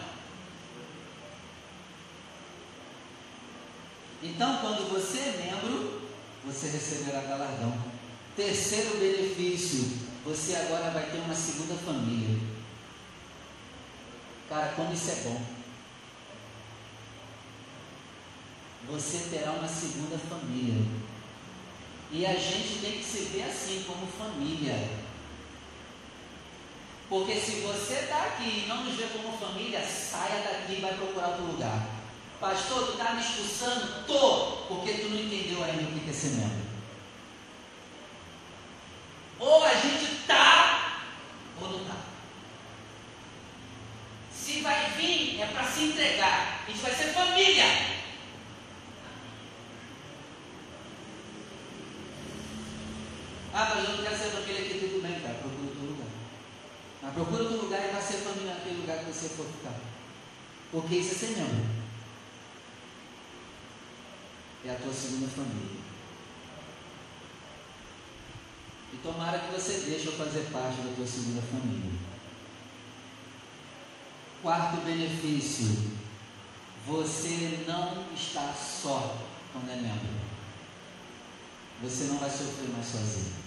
[4.22, 6.02] Então, quando você é membro,
[6.44, 7.76] você receberá galardão.
[8.36, 12.38] Terceiro benefício, você agora vai ter uma segunda família.
[14.48, 15.63] Cara, como isso é bom.
[18.90, 20.84] Você terá uma segunda família.
[22.10, 24.88] E a gente tem que se ver assim, como família.
[27.08, 30.94] Porque se você está aqui e não nos vê como família, saia daqui e vai
[30.94, 31.86] procurar outro lugar.
[32.40, 34.04] Pastor, tu está me expulsando?
[34.06, 36.64] Tô, porque tu não entendeu ainda o que é ser membro.
[39.38, 41.02] Ou a gente está,
[41.60, 41.96] ou não está.
[44.32, 46.64] Se vai vir, é para se entregar.
[46.66, 47.64] A gente vai ser família.
[53.52, 55.35] Ah, mas eu não quero ser família aqui, tudo bem, cara.
[55.35, 56.08] Procura outro lugar.
[57.02, 59.81] Mas procura outro lugar e vai ser família naquele lugar que você for ficar.
[60.70, 61.85] Porque isso é ser membro
[64.66, 65.85] é a tua segunda família.
[68.92, 71.92] E tomara que você deixe eu fazer parte da tua segunda família.
[74.42, 75.92] Quarto benefício:
[76.87, 79.18] você não está só
[79.52, 80.25] quando é membro.
[81.83, 83.43] Você não vai sofrer mais sozinho.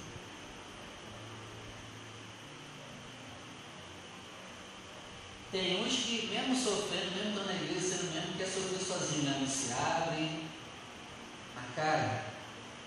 [5.58, 9.24] Tem uns que, mesmo sofrendo, mesmo estando na é igreja, sendo mesmo, quer sofrer sozinho,
[9.24, 9.38] né?
[9.40, 10.44] não se abrem.
[11.56, 12.26] Mas, cara,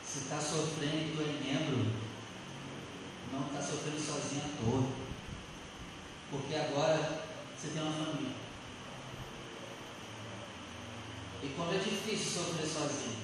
[0.06, 1.84] se está sofrendo é membro,
[3.32, 4.86] não está sofrendo sozinho à toa.
[6.30, 7.24] Porque agora
[7.58, 8.36] você tem uma família.
[11.42, 13.18] E quando é difícil sofrer sozinho,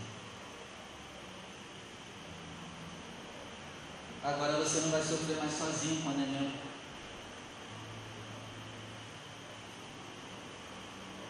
[4.24, 6.65] agora você não vai sofrer mais sozinho quando é membro.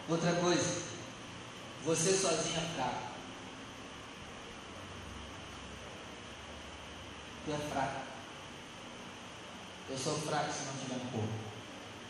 [0.09, 0.83] Outra coisa,
[1.83, 3.07] você sozinho é fraco.
[7.43, 8.01] Tu é fraco.
[9.89, 11.33] Eu sou fraco se não tiver no corpo.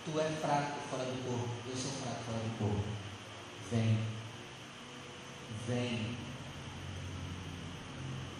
[0.05, 1.49] Tu é fraco fora do corpo.
[1.67, 2.83] Eu sou fraco fora do corpo.
[3.71, 3.99] Vem.
[5.67, 6.17] Vem.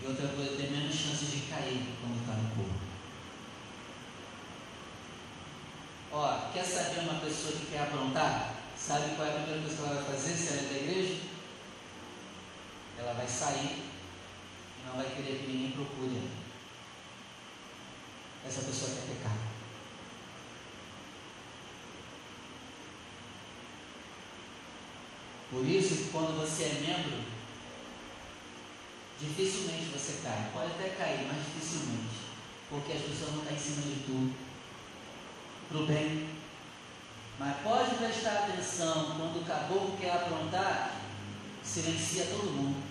[0.04, 2.80] E outra coisa, tem menos chances de cair quando está no corpo.
[6.12, 8.57] Ó, quer saber uma pessoa que quer aprontar?
[8.88, 11.20] Sabe qual é a primeira coisa que ela vai fazer se ela é da igreja?
[12.98, 16.22] Ela vai sair e não vai querer que ninguém procure.
[18.48, 19.38] Essa pessoa quer pecar.
[25.52, 27.26] Por isso que quando você é membro,
[29.20, 30.50] dificilmente você cai.
[30.54, 32.28] Pode até cair, mas dificilmente.
[32.70, 34.34] Porque as pessoas vão estar em cima de tudo.
[35.68, 36.37] Para bem.
[37.40, 40.92] Mas pode prestar atenção, quando o caboclo quer aprontar,
[41.64, 42.84] silencia todo mundo.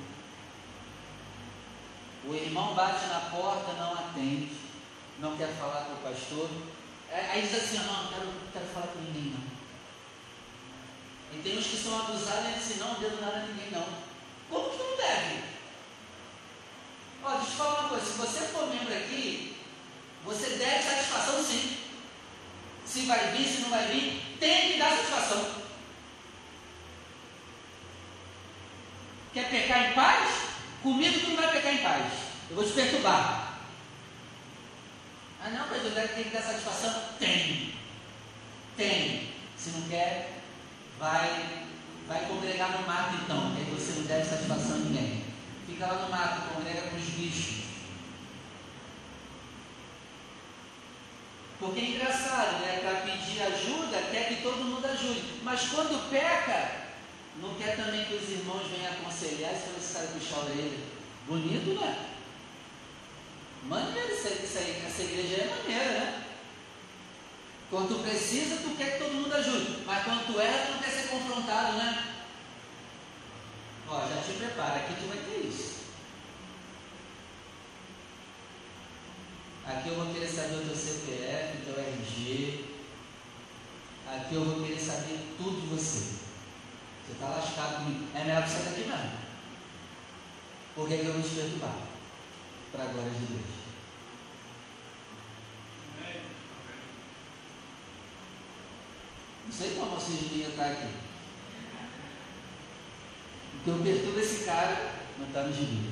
[2.24, 4.53] O irmão bate na porta, não atende,
[5.18, 6.49] não quer falar com o pastor.
[7.11, 9.57] Aí diz assim, não, não quero, quero falar com ninguém não.
[11.32, 13.86] E tem uns que são abusados e dizem, não, devo nada a ninguém não.
[14.49, 15.42] Como que não deve?
[17.24, 19.57] Ó, deixa eu falar uma coisa, se você for membro aqui,
[20.24, 21.78] você deve satisfação sim.
[22.84, 25.66] Se vai vir, se não vai vir, tem que dar satisfação.
[29.32, 30.47] Quer pecar em paz?
[30.82, 32.12] Comigo tu não vai pecar em paz.
[32.49, 33.59] Eu vou te perturbar.
[35.45, 37.03] Ah não, mas eu tem que dar satisfação?
[37.18, 37.74] Tem.
[38.76, 39.28] Tem.
[39.57, 40.41] Se não quer,
[40.99, 41.66] vai,
[42.09, 45.24] vai congregar no mato então, aí você não deve satisfação a ninguém.
[45.66, 47.65] Fica lá no mato, congrega com os bichos.
[51.59, 52.80] Porque é engraçado, né?
[52.82, 55.40] Para pedir ajuda, quer que todo mundo ajude.
[55.42, 56.70] Mas quando peca,
[57.40, 60.78] não quer também que os irmãos venham aconselhar e falar esse cara puxar a orelha.
[61.26, 62.11] Bonito, né?
[63.64, 66.24] Maneiro isso aí, isso aí, essa igreja é maneira, né?
[67.68, 69.82] Quando tu precisa, tu quer que todo mundo ajude.
[69.84, 72.14] Mas quando tu erra, tu não quer ser confrontado, né?
[73.88, 75.86] Ó, já te prepara, aqui tu vai ter isso.
[79.66, 82.64] Aqui eu vou querer saber o teu CPF, o teu RG.
[84.06, 86.14] Aqui eu vou querer saber tudo de você.
[87.04, 88.06] Você está lascado comigo.
[88.14, 89.10] É melhor que sair daqui mesmo.
[90.76, 91.78] Por que, que eu vou te perturbar?
[92.70, 93.56] Para a glória de Deus.
[99.46, 100.94] Não sei como vocês deviam estar aqui.
[103.52, 105.90] Porque eu perturbo esse cara, não está no gibi.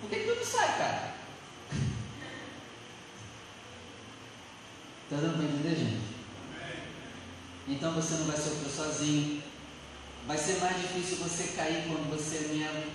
[0.00, 1.09] Por que, que tu não sai, cara?
[5.10, 6.02] Está dando para entender, gente?
[7.66, 9.42] Então você não vai sofrer sozinho.
[10.24, 12.92] Vai ser mais difícil você cair quando você é membro.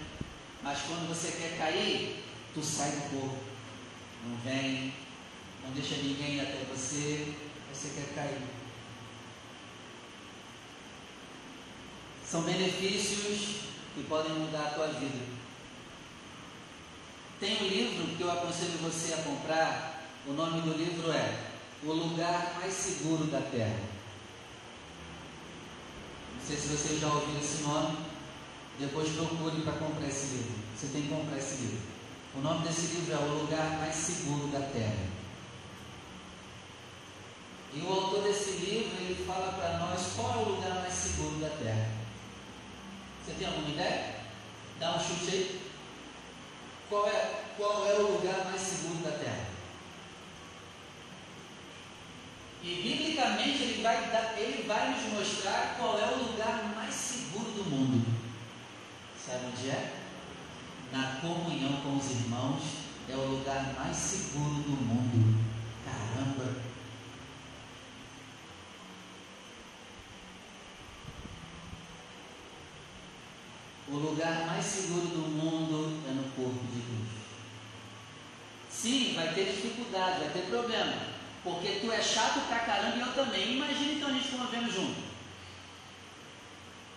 [0.64, 3.38] Mas quando você quer cair, tu sai do corpo.
[4.26, 4.94] Não vem,
[5.62, 7.34] não deixa ninguém até você,
[7.74, 8.42] você quer cair.
[12.26, 13.58] São benefícios
[13.94, 15.36] que podem mudar a tua vida.
[17.42, 20.02] Tem um livro que eu aconselho você a comprar.
[20.26, 21.45] O nome do livro é
[21.84, 23.80] O Lugar Mais Seguro da Terra.
[26.36, 27.98] Não sei se vocês já ouviram esse nome.
[28.80, 30.56] Depois procure para comprar esse livro.
[30.76, 31.80] Você tem que comprar esse livro.
[32.36, 35.16] O nome desse livro é O Lugar Mais Seguro da Terra.
[37.76, 41.36] E o autor desse livro ele fala para nós qual é o lugar mais seguro
[41.42, 41.90] da Terra.
[43.26, 44.16] Você tem alguma ideia?
[44.80, 45.62] Dá um chute aí.
[46.90, 49.55] Qual é, qual é o lugar mais seguro da Terra?
[52.68, 53.96] E biblicamente ele vai,
[54.38, 58.04] ele vai nos mostrar qual é o lugar mais seguro do mundo.
[59.24, 59.94] Sabe onde é?
[60.92, 62.64] Na comunhão com os irmãos
[63.08, 65.46] é o lugar mais seguro do mundo.
[65.86, 66.56] Caramba!
[73.88, 77.10] O lugar mais seguro do mundo é no corpo de Deus.
[78.72, 81.15] Sim, vai ter dificuldade, vai ter problema.
[81.46, 83.54] Porque tu é chato pra caramba e eu também.
[83.54, 85.00] Imagina então a gente convivendo junto.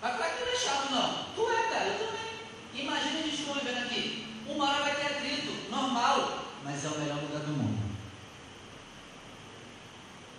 [0.01, 1.25] Mas pra que não é chato não?
[1.35, 2.83] Tu é, cara, eu também.
[2.83, 4.27] Imagina a gente convivendo aqui.
[4.49, 6.45] Uma hora vai ter atrito, normal.
[6.65, 7.79] Mas é o melhor lugar do mundo.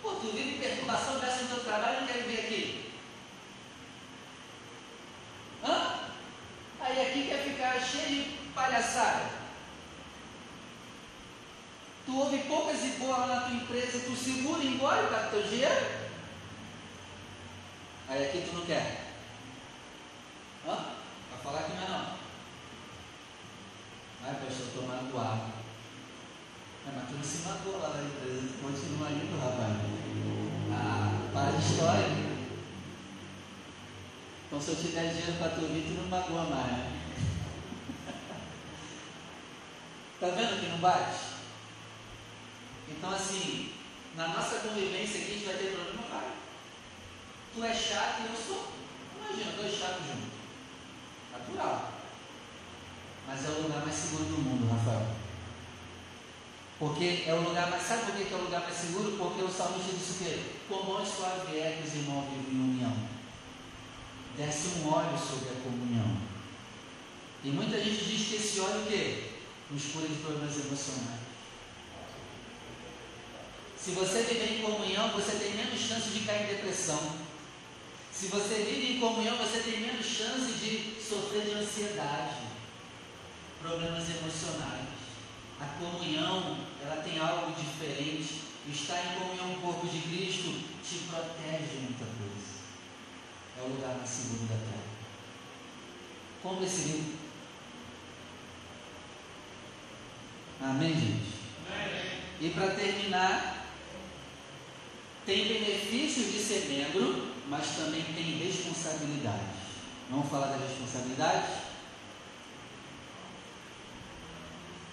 [0.02, 2.92] Pô, tu vive perturbação, versus no teu trabalho e não quer viver aqui.
[5.64, 6.00] Hã?
[6.80, 7.44] Aí aqui quer
[12.50, 13.56] poucas e boas lá na tua
[14.20, 15.86] segura e embora o teu dinheiro?
[18.08, 19.06] Aí aqui tu não quer.
[20.66, 20.76] Hã?
[21.30, 22.04] Vai falar que não é não.
[24.24, 25.60] Ai, pastor, estou magoado.
[26.86, 29.76] É, mas tu não se magoou lá na empresa, tu continua indo, rapaz.
[30.72, 32.30] Ah, para de história.
[34.46, 36.72] Então se eu te der dinheiro para tu vir, tu não magoa mais.
[36.72, 37.00] Né?
[40.20, 41.30] tá vendo que não bate?
[42.88, 43.72] Então assim,
[44.16, 46.32] na nossa convivência aqui a gente vai ter problema, vai.
[47.54, 48.72] Tu é chato e eu sou.
[49.16, 50.30] Imagina, dois chatos juntos.
[51.32, 51.92] Natural.
[53.26, 55.06] Mas é o lugar mais seguro do mundo, Rafael.
[57.00, 57.82] Porque é o lugar mais.
[57.82, 59.16] Sabe por que é o lugar mais seguro?
[59.16, 60.38] Porque o salmista disse o quê?
[60.68, 62.94] Como onde suave é que os irmãos vivem em união
[64.36, 66.18] desce um óleo sobre a comunhão.
[67.42, 69.30] E muita gente diz que esse óleo o quê?
[69.70, 71.20] Nos cura de problemas emocionais.
[73.82, 77.16] Se você viver em comunhão, você tem menos chance de cair em depressão.
[78.12, 82.36] Se você vive em comunhão, você tem menos chance de sofrer de ansiedade,
[83.62, 85.09] problemas emocionais.
[85.60, 88.40] A comunhão, ela tem algo diferente.
[88.68, 90.52] Estar em comunhão com o corpo de Cristo
[90.82, 92.40] te protege muita coisa
[93.60, 94.90] é o lugar mais seguro da terra.
[96.42, 97.14] Compre esse livro.
[100.62, 101.34] Amém, gente?
[101.70, 102.20] Amém.
[102.40, 103.66] E para terminar,
[105.26, 109.60] tem benefícios de ser membro, mas também tem responsabilidades.
[110.10, 111.69] Vamos falar das responsabilidades?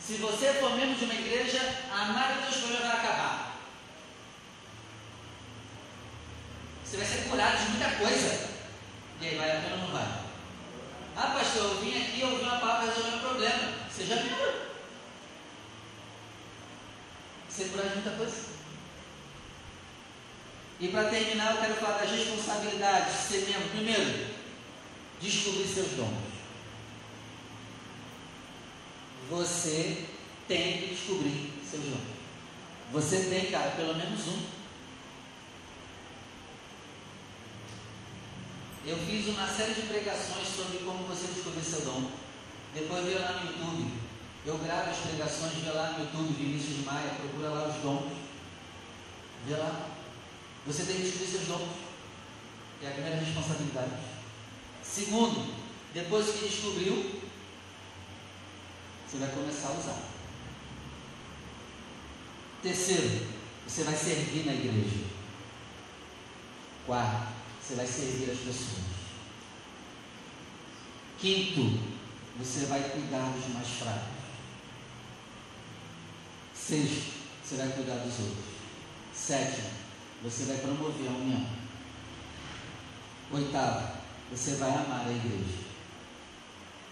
[0.08, 1.60] Se você for membro de uma igreja,
[1.92, 3.58] a maioria dos problemas vai acabar.
[6.86, 8.50] Você vai ser curado de muita coisa.
[9.20, 10.08] E aí, vai a pena ou não vai?
[11.14, 13.74] Ah, pastor, eu vim aqui, ouvi uma palavra resolver um problema.
[13.92, 14.38] Você já viu?
[17.50, 18.46] Você curar de muita coisa.
[20.80, 23.70] E para terminar, eu quero falar das responsabilidades de ser membro.
[23.72, 24.28] Primeiro,
[25.20, 26.27] descobrir seus dons.
[29.30, 30.06] Você
[30.48, 32.18] tem que descobrir seus dons.
[32.94, 34.58] Você tem, cara, pelo menos um.
[38.86, 42.10] Eu fiz uma série de pregações sobre como você descobrir seu dom.
[42.74, 43.92] Depois vê lá no YouTube.
[44.46, 48.14] Eu gravo as pregações, vê lá no YouTube, Vinícius Maia, procura lá os dons.
[49.46, 49.90] Vê lá.
[50.66, 51.70] Você tem que descobrir seus dons.
[52.82, 53.92] É a primeira responsabilidade.
[54.82, 55.54] Segundo,
[55.94, 57.22] depois que descobriu,
[59.08, 60.04] você vai começar a usar.
[62.62, 63.28] Terceiro,
[63.66, 65.06] você vai servir na igreja.
[66.86, 68.88] Quarto, você vai servir as pessoas.
[71.20, 71.80] Quinto,
[72.38, 74.18] você vai cuidar dos mais fracos.
[76.54, 78.46] Sexto, você vai cuidar dos outros.
[79.16, 79.70] Sétimo,
[80.22, 81.48] você vai promover a união.
[83.32, 83.98] Oitavo,
[84.32, 85.66] você vai amar a igreja.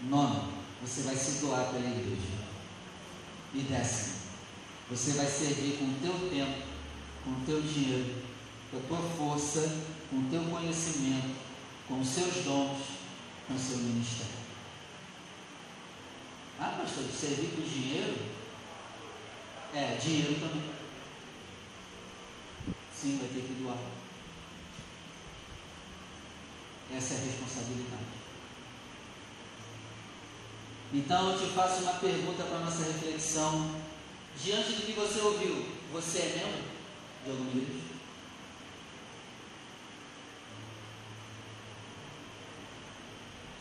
[0.01, 0.53] Nono,
[0.85, 2.45] você vai se doar pela igreja.
[3.53, 4.15] E décimo,
[4.89, 6.63] você vai servir com o teu tempo,
[7.23, 8.15] com o teu dinheiro,
[8.69, 11.35] com a tua força com o teu conhecimento,
[11.87, 12.79] com os seus dons,
[13.47, 14.45] com o seu ministério.
[16.59, 18.17] Ah, pastor, servir com dinheiro?
[19.73, 20.63] É, dinheiro também.
[22.93, 23.77] Sim, vai ter que doar.
[26.95, 28.14] Essa é a responsabilidade.
[30.93, 33.75] Então eu te faço uma pergunta para nossa reflexão.
[34.41, 36.63] Diante do que você ouviu, você é membro
[37.23, 37.85] de alguma igreja?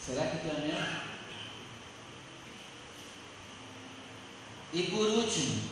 [0.04, 1.04] Será que é mesmo?
[4.74, 5.62] E por último,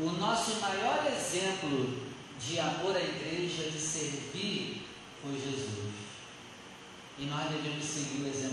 [0.00, 2.08] o nosso maior exemplo
[2.40, 4.84] de amor à igreja, de servir,
[5.22, 5.94] foi Jesus.
[7.18, 8.47] E nós devemos seguir o exemplo.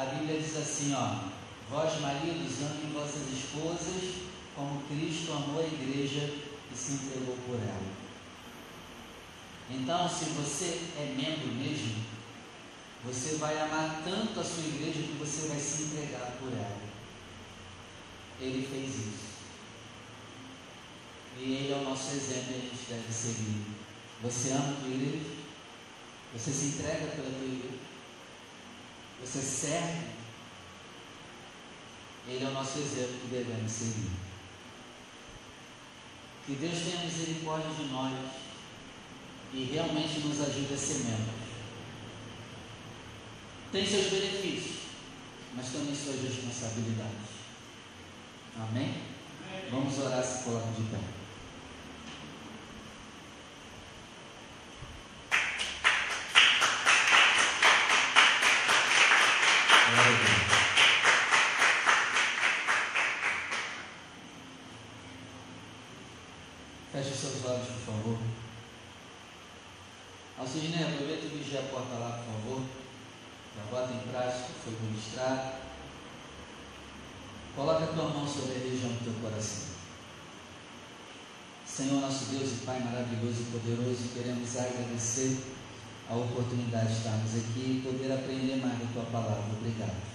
[0.00, 1.28] A Bíblia diz assim, ó,
[1.68, 6.20] vós maridos amem vossas esposas como Cristo amou a igreja
[6.72, 7.92] e se entregou por ela.
[9.68, 12.02] Então, se você é membro mesmo,
[13.04, 16.80] você vai amar tanto a sua igreja que você vai se entregar por ela.
[18.40, 19.30] Ele fez isso.
[21.38, 23.66] E ele é o nosso exemplo e a gente deve seguir.
[24.22, 25.26] Você ama a tua igreja?
[26.32, 27.89] Você se entrega pela tua igreja?
[29.20, 30.10] Você serve?
[32.28, 34.10] Ele é o nosso exemplo que devemos seguir.
[36.46, 38.12] Que Deus tenha misericórdia de nós
[39.52, 41.40] e realmente nos ajude a ser membros
[43.72, 44.78] tem seus benefícios,
[45.54, 47.30] mas também suas responsabilidades.
[48.56, 48.94] Amém?
[49.48, 49.70] Amém.
[49.70, 51.19] Vamos orar se coloca de pé.
[66.92, 68.18] Feche seus olhos, por favor.
[70.38, 72.62] Alcidinei, aproveita e vigia a porta lá, por favor.
[73.56, 75.60] Já bota em prática, foi ministrado.
[77.56, 79.70] Coloca a tua mão sobre a região do teu coração.
[81.66, 85.38] Senhor, nosso Deus e Pai maravilhoso e poderoso, queremos agradecer
[86.10, 89.39] a oportunidade de estarmos aqui e poder aprender mais da tua palavra.
[89.60, 90.10] Obrigado.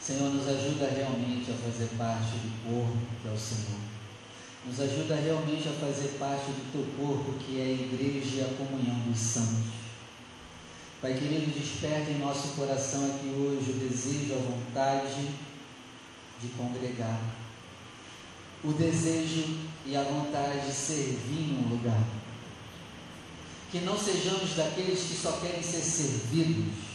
[0.00, 3.80] Senhor, nos ajuda realmente a fazer parte do corpo que é o Senhor.
[4.64, 8.56] Nos ajuda realmente a fazer parte do teu corpo, que é a igreja e a
[8.56, 9.74] comunhão dos santos.
[11.00, 15.28] Pai querido, desperte em nosso coração aqui hoje o desejo, a vontade
[16.40, 17.20] de congregar,
[18.62, 22.02] o desejo e a vontade de servir num lugar.
[23.72, 26.85] Que não sejamos daqueles que só querem ser servidos,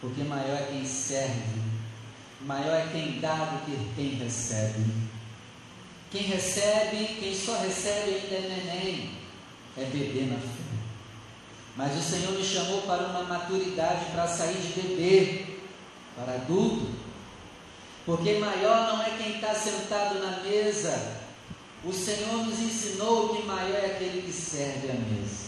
[0.00, 1.60] porque maior é quem serve,
[2.42, 4.84] maior é quem dá do que quem recebe.
[6.10, 9.10] Quem recebe, quem só recebe ainda é neném,
[9.76, 10.68] é bebê na fé.
[11.76, 15.46] Mas o Senhor nos chamou para uma maturidade, para sair de bebê
[16.16, 16.88] para adulto.
[18.04, 21.18] Porque maior não é quem está sentado na mesa.
[21.84, 25.47] O Senhor nos ensinou que maior é aquele que serve a mesa.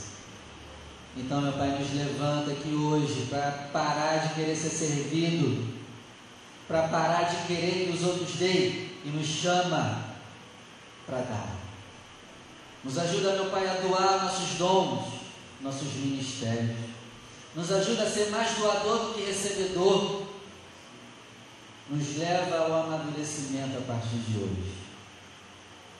[1.16, 5.66] Então, meu Pai, nos levanta aqui hoje para parar de querer ser servido,
[6.68, 10.04] para parar de querer que os outros deem e nos chama
[11.06, 11.56] para dar.
[12.84, 15.04] Nos ajuda, meu Pai, a doar nossos dons,
[15.60, 16.76] nossos ministérios.
[17.54, 20.22] Nos ajuda a ser mais doador do que recebedor.
[21.90, 24.74] Nos leva ao amadurecimento a partir de hoje.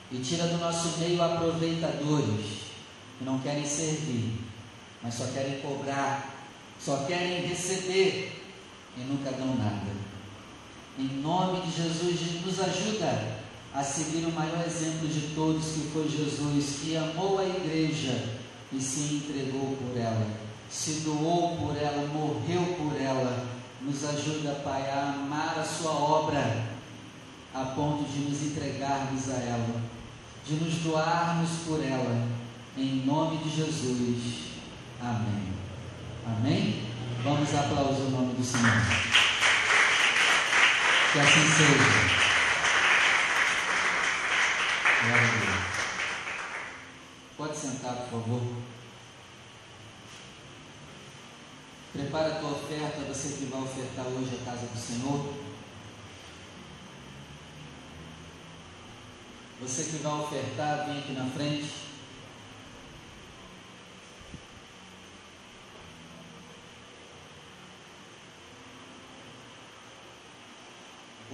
[0.09, 2.45] E tira do nosso meio aproveitadores
[3.17, 4.33] que não querem servir,
[5.03, 6.47] mas só querem cobrar,
[6.79, 8.41] só querem receber
[8.97, 9.91] e nunca dão nada.
[10.99, 13.37] Em nome de Jesus, nos ajuda
[13.73, 18.41] a seguir o maior exemplo de todos, que foi Jesus, que amou a igreja
[18.71, 20.27] e se entregou por ela,
[20.69, 23.61] se doou por ela, morreu por ela.
[23.81, 26.65] Nos ajuda, Pai, a amar a Sua obra,
[27.53, 29.81] a ponto de nos entregarmos a ela,
[30.45, 32.27] de nos doarmos por ela,
[32.77, 34.50] em nome de Jesus.
[35.03, 35.53] Amém.
[36.27, 36.87] Amém?
[37.23, 38.71] Vamos aplaudir o nome do Senhor.
[41.11, 42.21] Que assim seja.
[45.03, 45.61] Glória.
[47.35, 48.41] Pode sentar, por favor.
[51.93, 55.33] Prepara a tua oferta, você que vai ofertar hoje a casa do Senhor.
[59.61, 61.90] Você que vai ofertar, vem aqui na frente.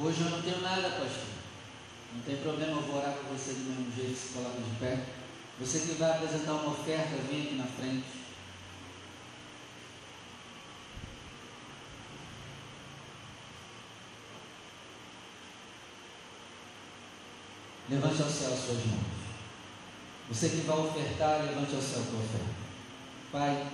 [0.07, 1.27] Hoje eu não tenho nada, pastor.
[2.15, 5.03] Não tem problema, eu vou orar com você do mesmo jeito, se coloca de pé.
[5.59, 8.05] Você que vai apresentar uma oferta, vem aqui na frente.
[17.89, 19.17] Levante ao céu as suas mãos.
[20.29, 22.55] Você que vai ofertar, levante ao céu tua oferta.
[23.29, 23.67] Pai,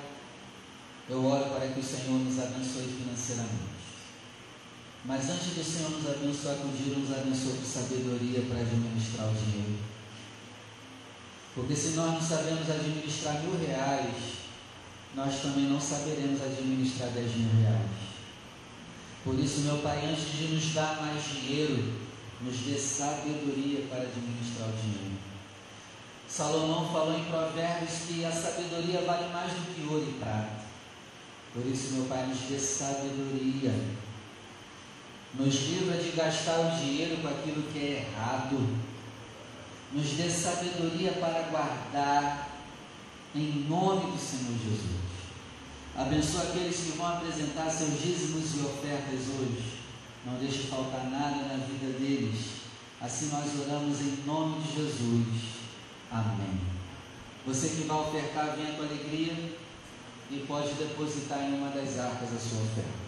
[1.08, 3.83] eu oro para que o Senhor nos abençoe financeiramente.
[5.06, 9.34] Mas antes do Senhor nos abençoar com dinheiro, nos abençoe com sabedoria para administrar o
[9.34, 9.78] dinheiro.
[11.54, 14.16] Porque se nós não sabemos administrar mil reais,
[15.14, 17.92] nós também não saberemos administrar dez mil reais.
[19.26, 21.94] Por isso, meu Pai, antes de nos dar mais dinheiro,
[22.42, 25.18] nos dê sabedoria para administrar o dinheiro.
[26.28, 30.64] Salomão falou em Provérbios que a sabedoria vale mais do que ouro e prata.
[31.54, 33.72] Por isso, meu Pai, nos dê sabedoria
[35.36, 38.58] nos livra de gastar o dinheiro com aquilo que é errado.
[39.92, 42.50] Nos dê sabedoria para guardar,
[43.36, 45.04] em nome do Senhor Jesus.
[45.96, 49.80] Abençoa aqueles que vão apresentar seus dízimos e ofertas hoje.
[50.26, 52.64] Não deixe faltar nada na vida deles.
[53.02, 55.28] Assim nós oramos em nome de Jesus.
[56.12, 56.60] Amém.
[57.46, 59.34] Você que vai ofertar, venha com alegria
[60.32, 63.03] e pode depositar em uma das arcas a sua oferta.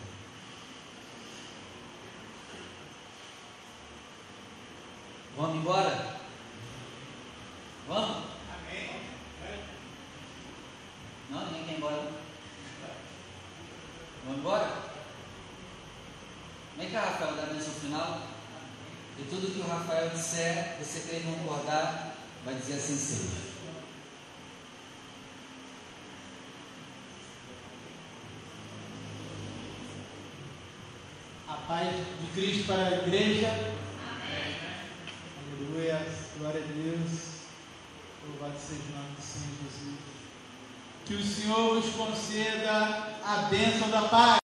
[5.38, 6.16] Vamos embora?
[7.90, 8.24] Vamos?
[8.54, 9.02] Amém.
[11.30, 12.12] Não, ninguém quer ir embora.
[14.26, 14.72] Vamos embora?
[16.78, 18.22] Vem cá, Rafael, da bênção final.
[19.20, 23.46] E tudo que o Rafael disser, você crê concordar, vai dizer assim seja.
[31.48, 33.48] A paz de Cristo para a igreja.
[33.48, 34.65] Amém.
[35.58, 36.06] Aleluia.
[36.38, 37.12] Glória a Deus.
[38.28, 39.96] Louvado seja o nome do Senhor Jesus.
[41.06, 44.40] Que o Senhor nos conceda a bênção da paz.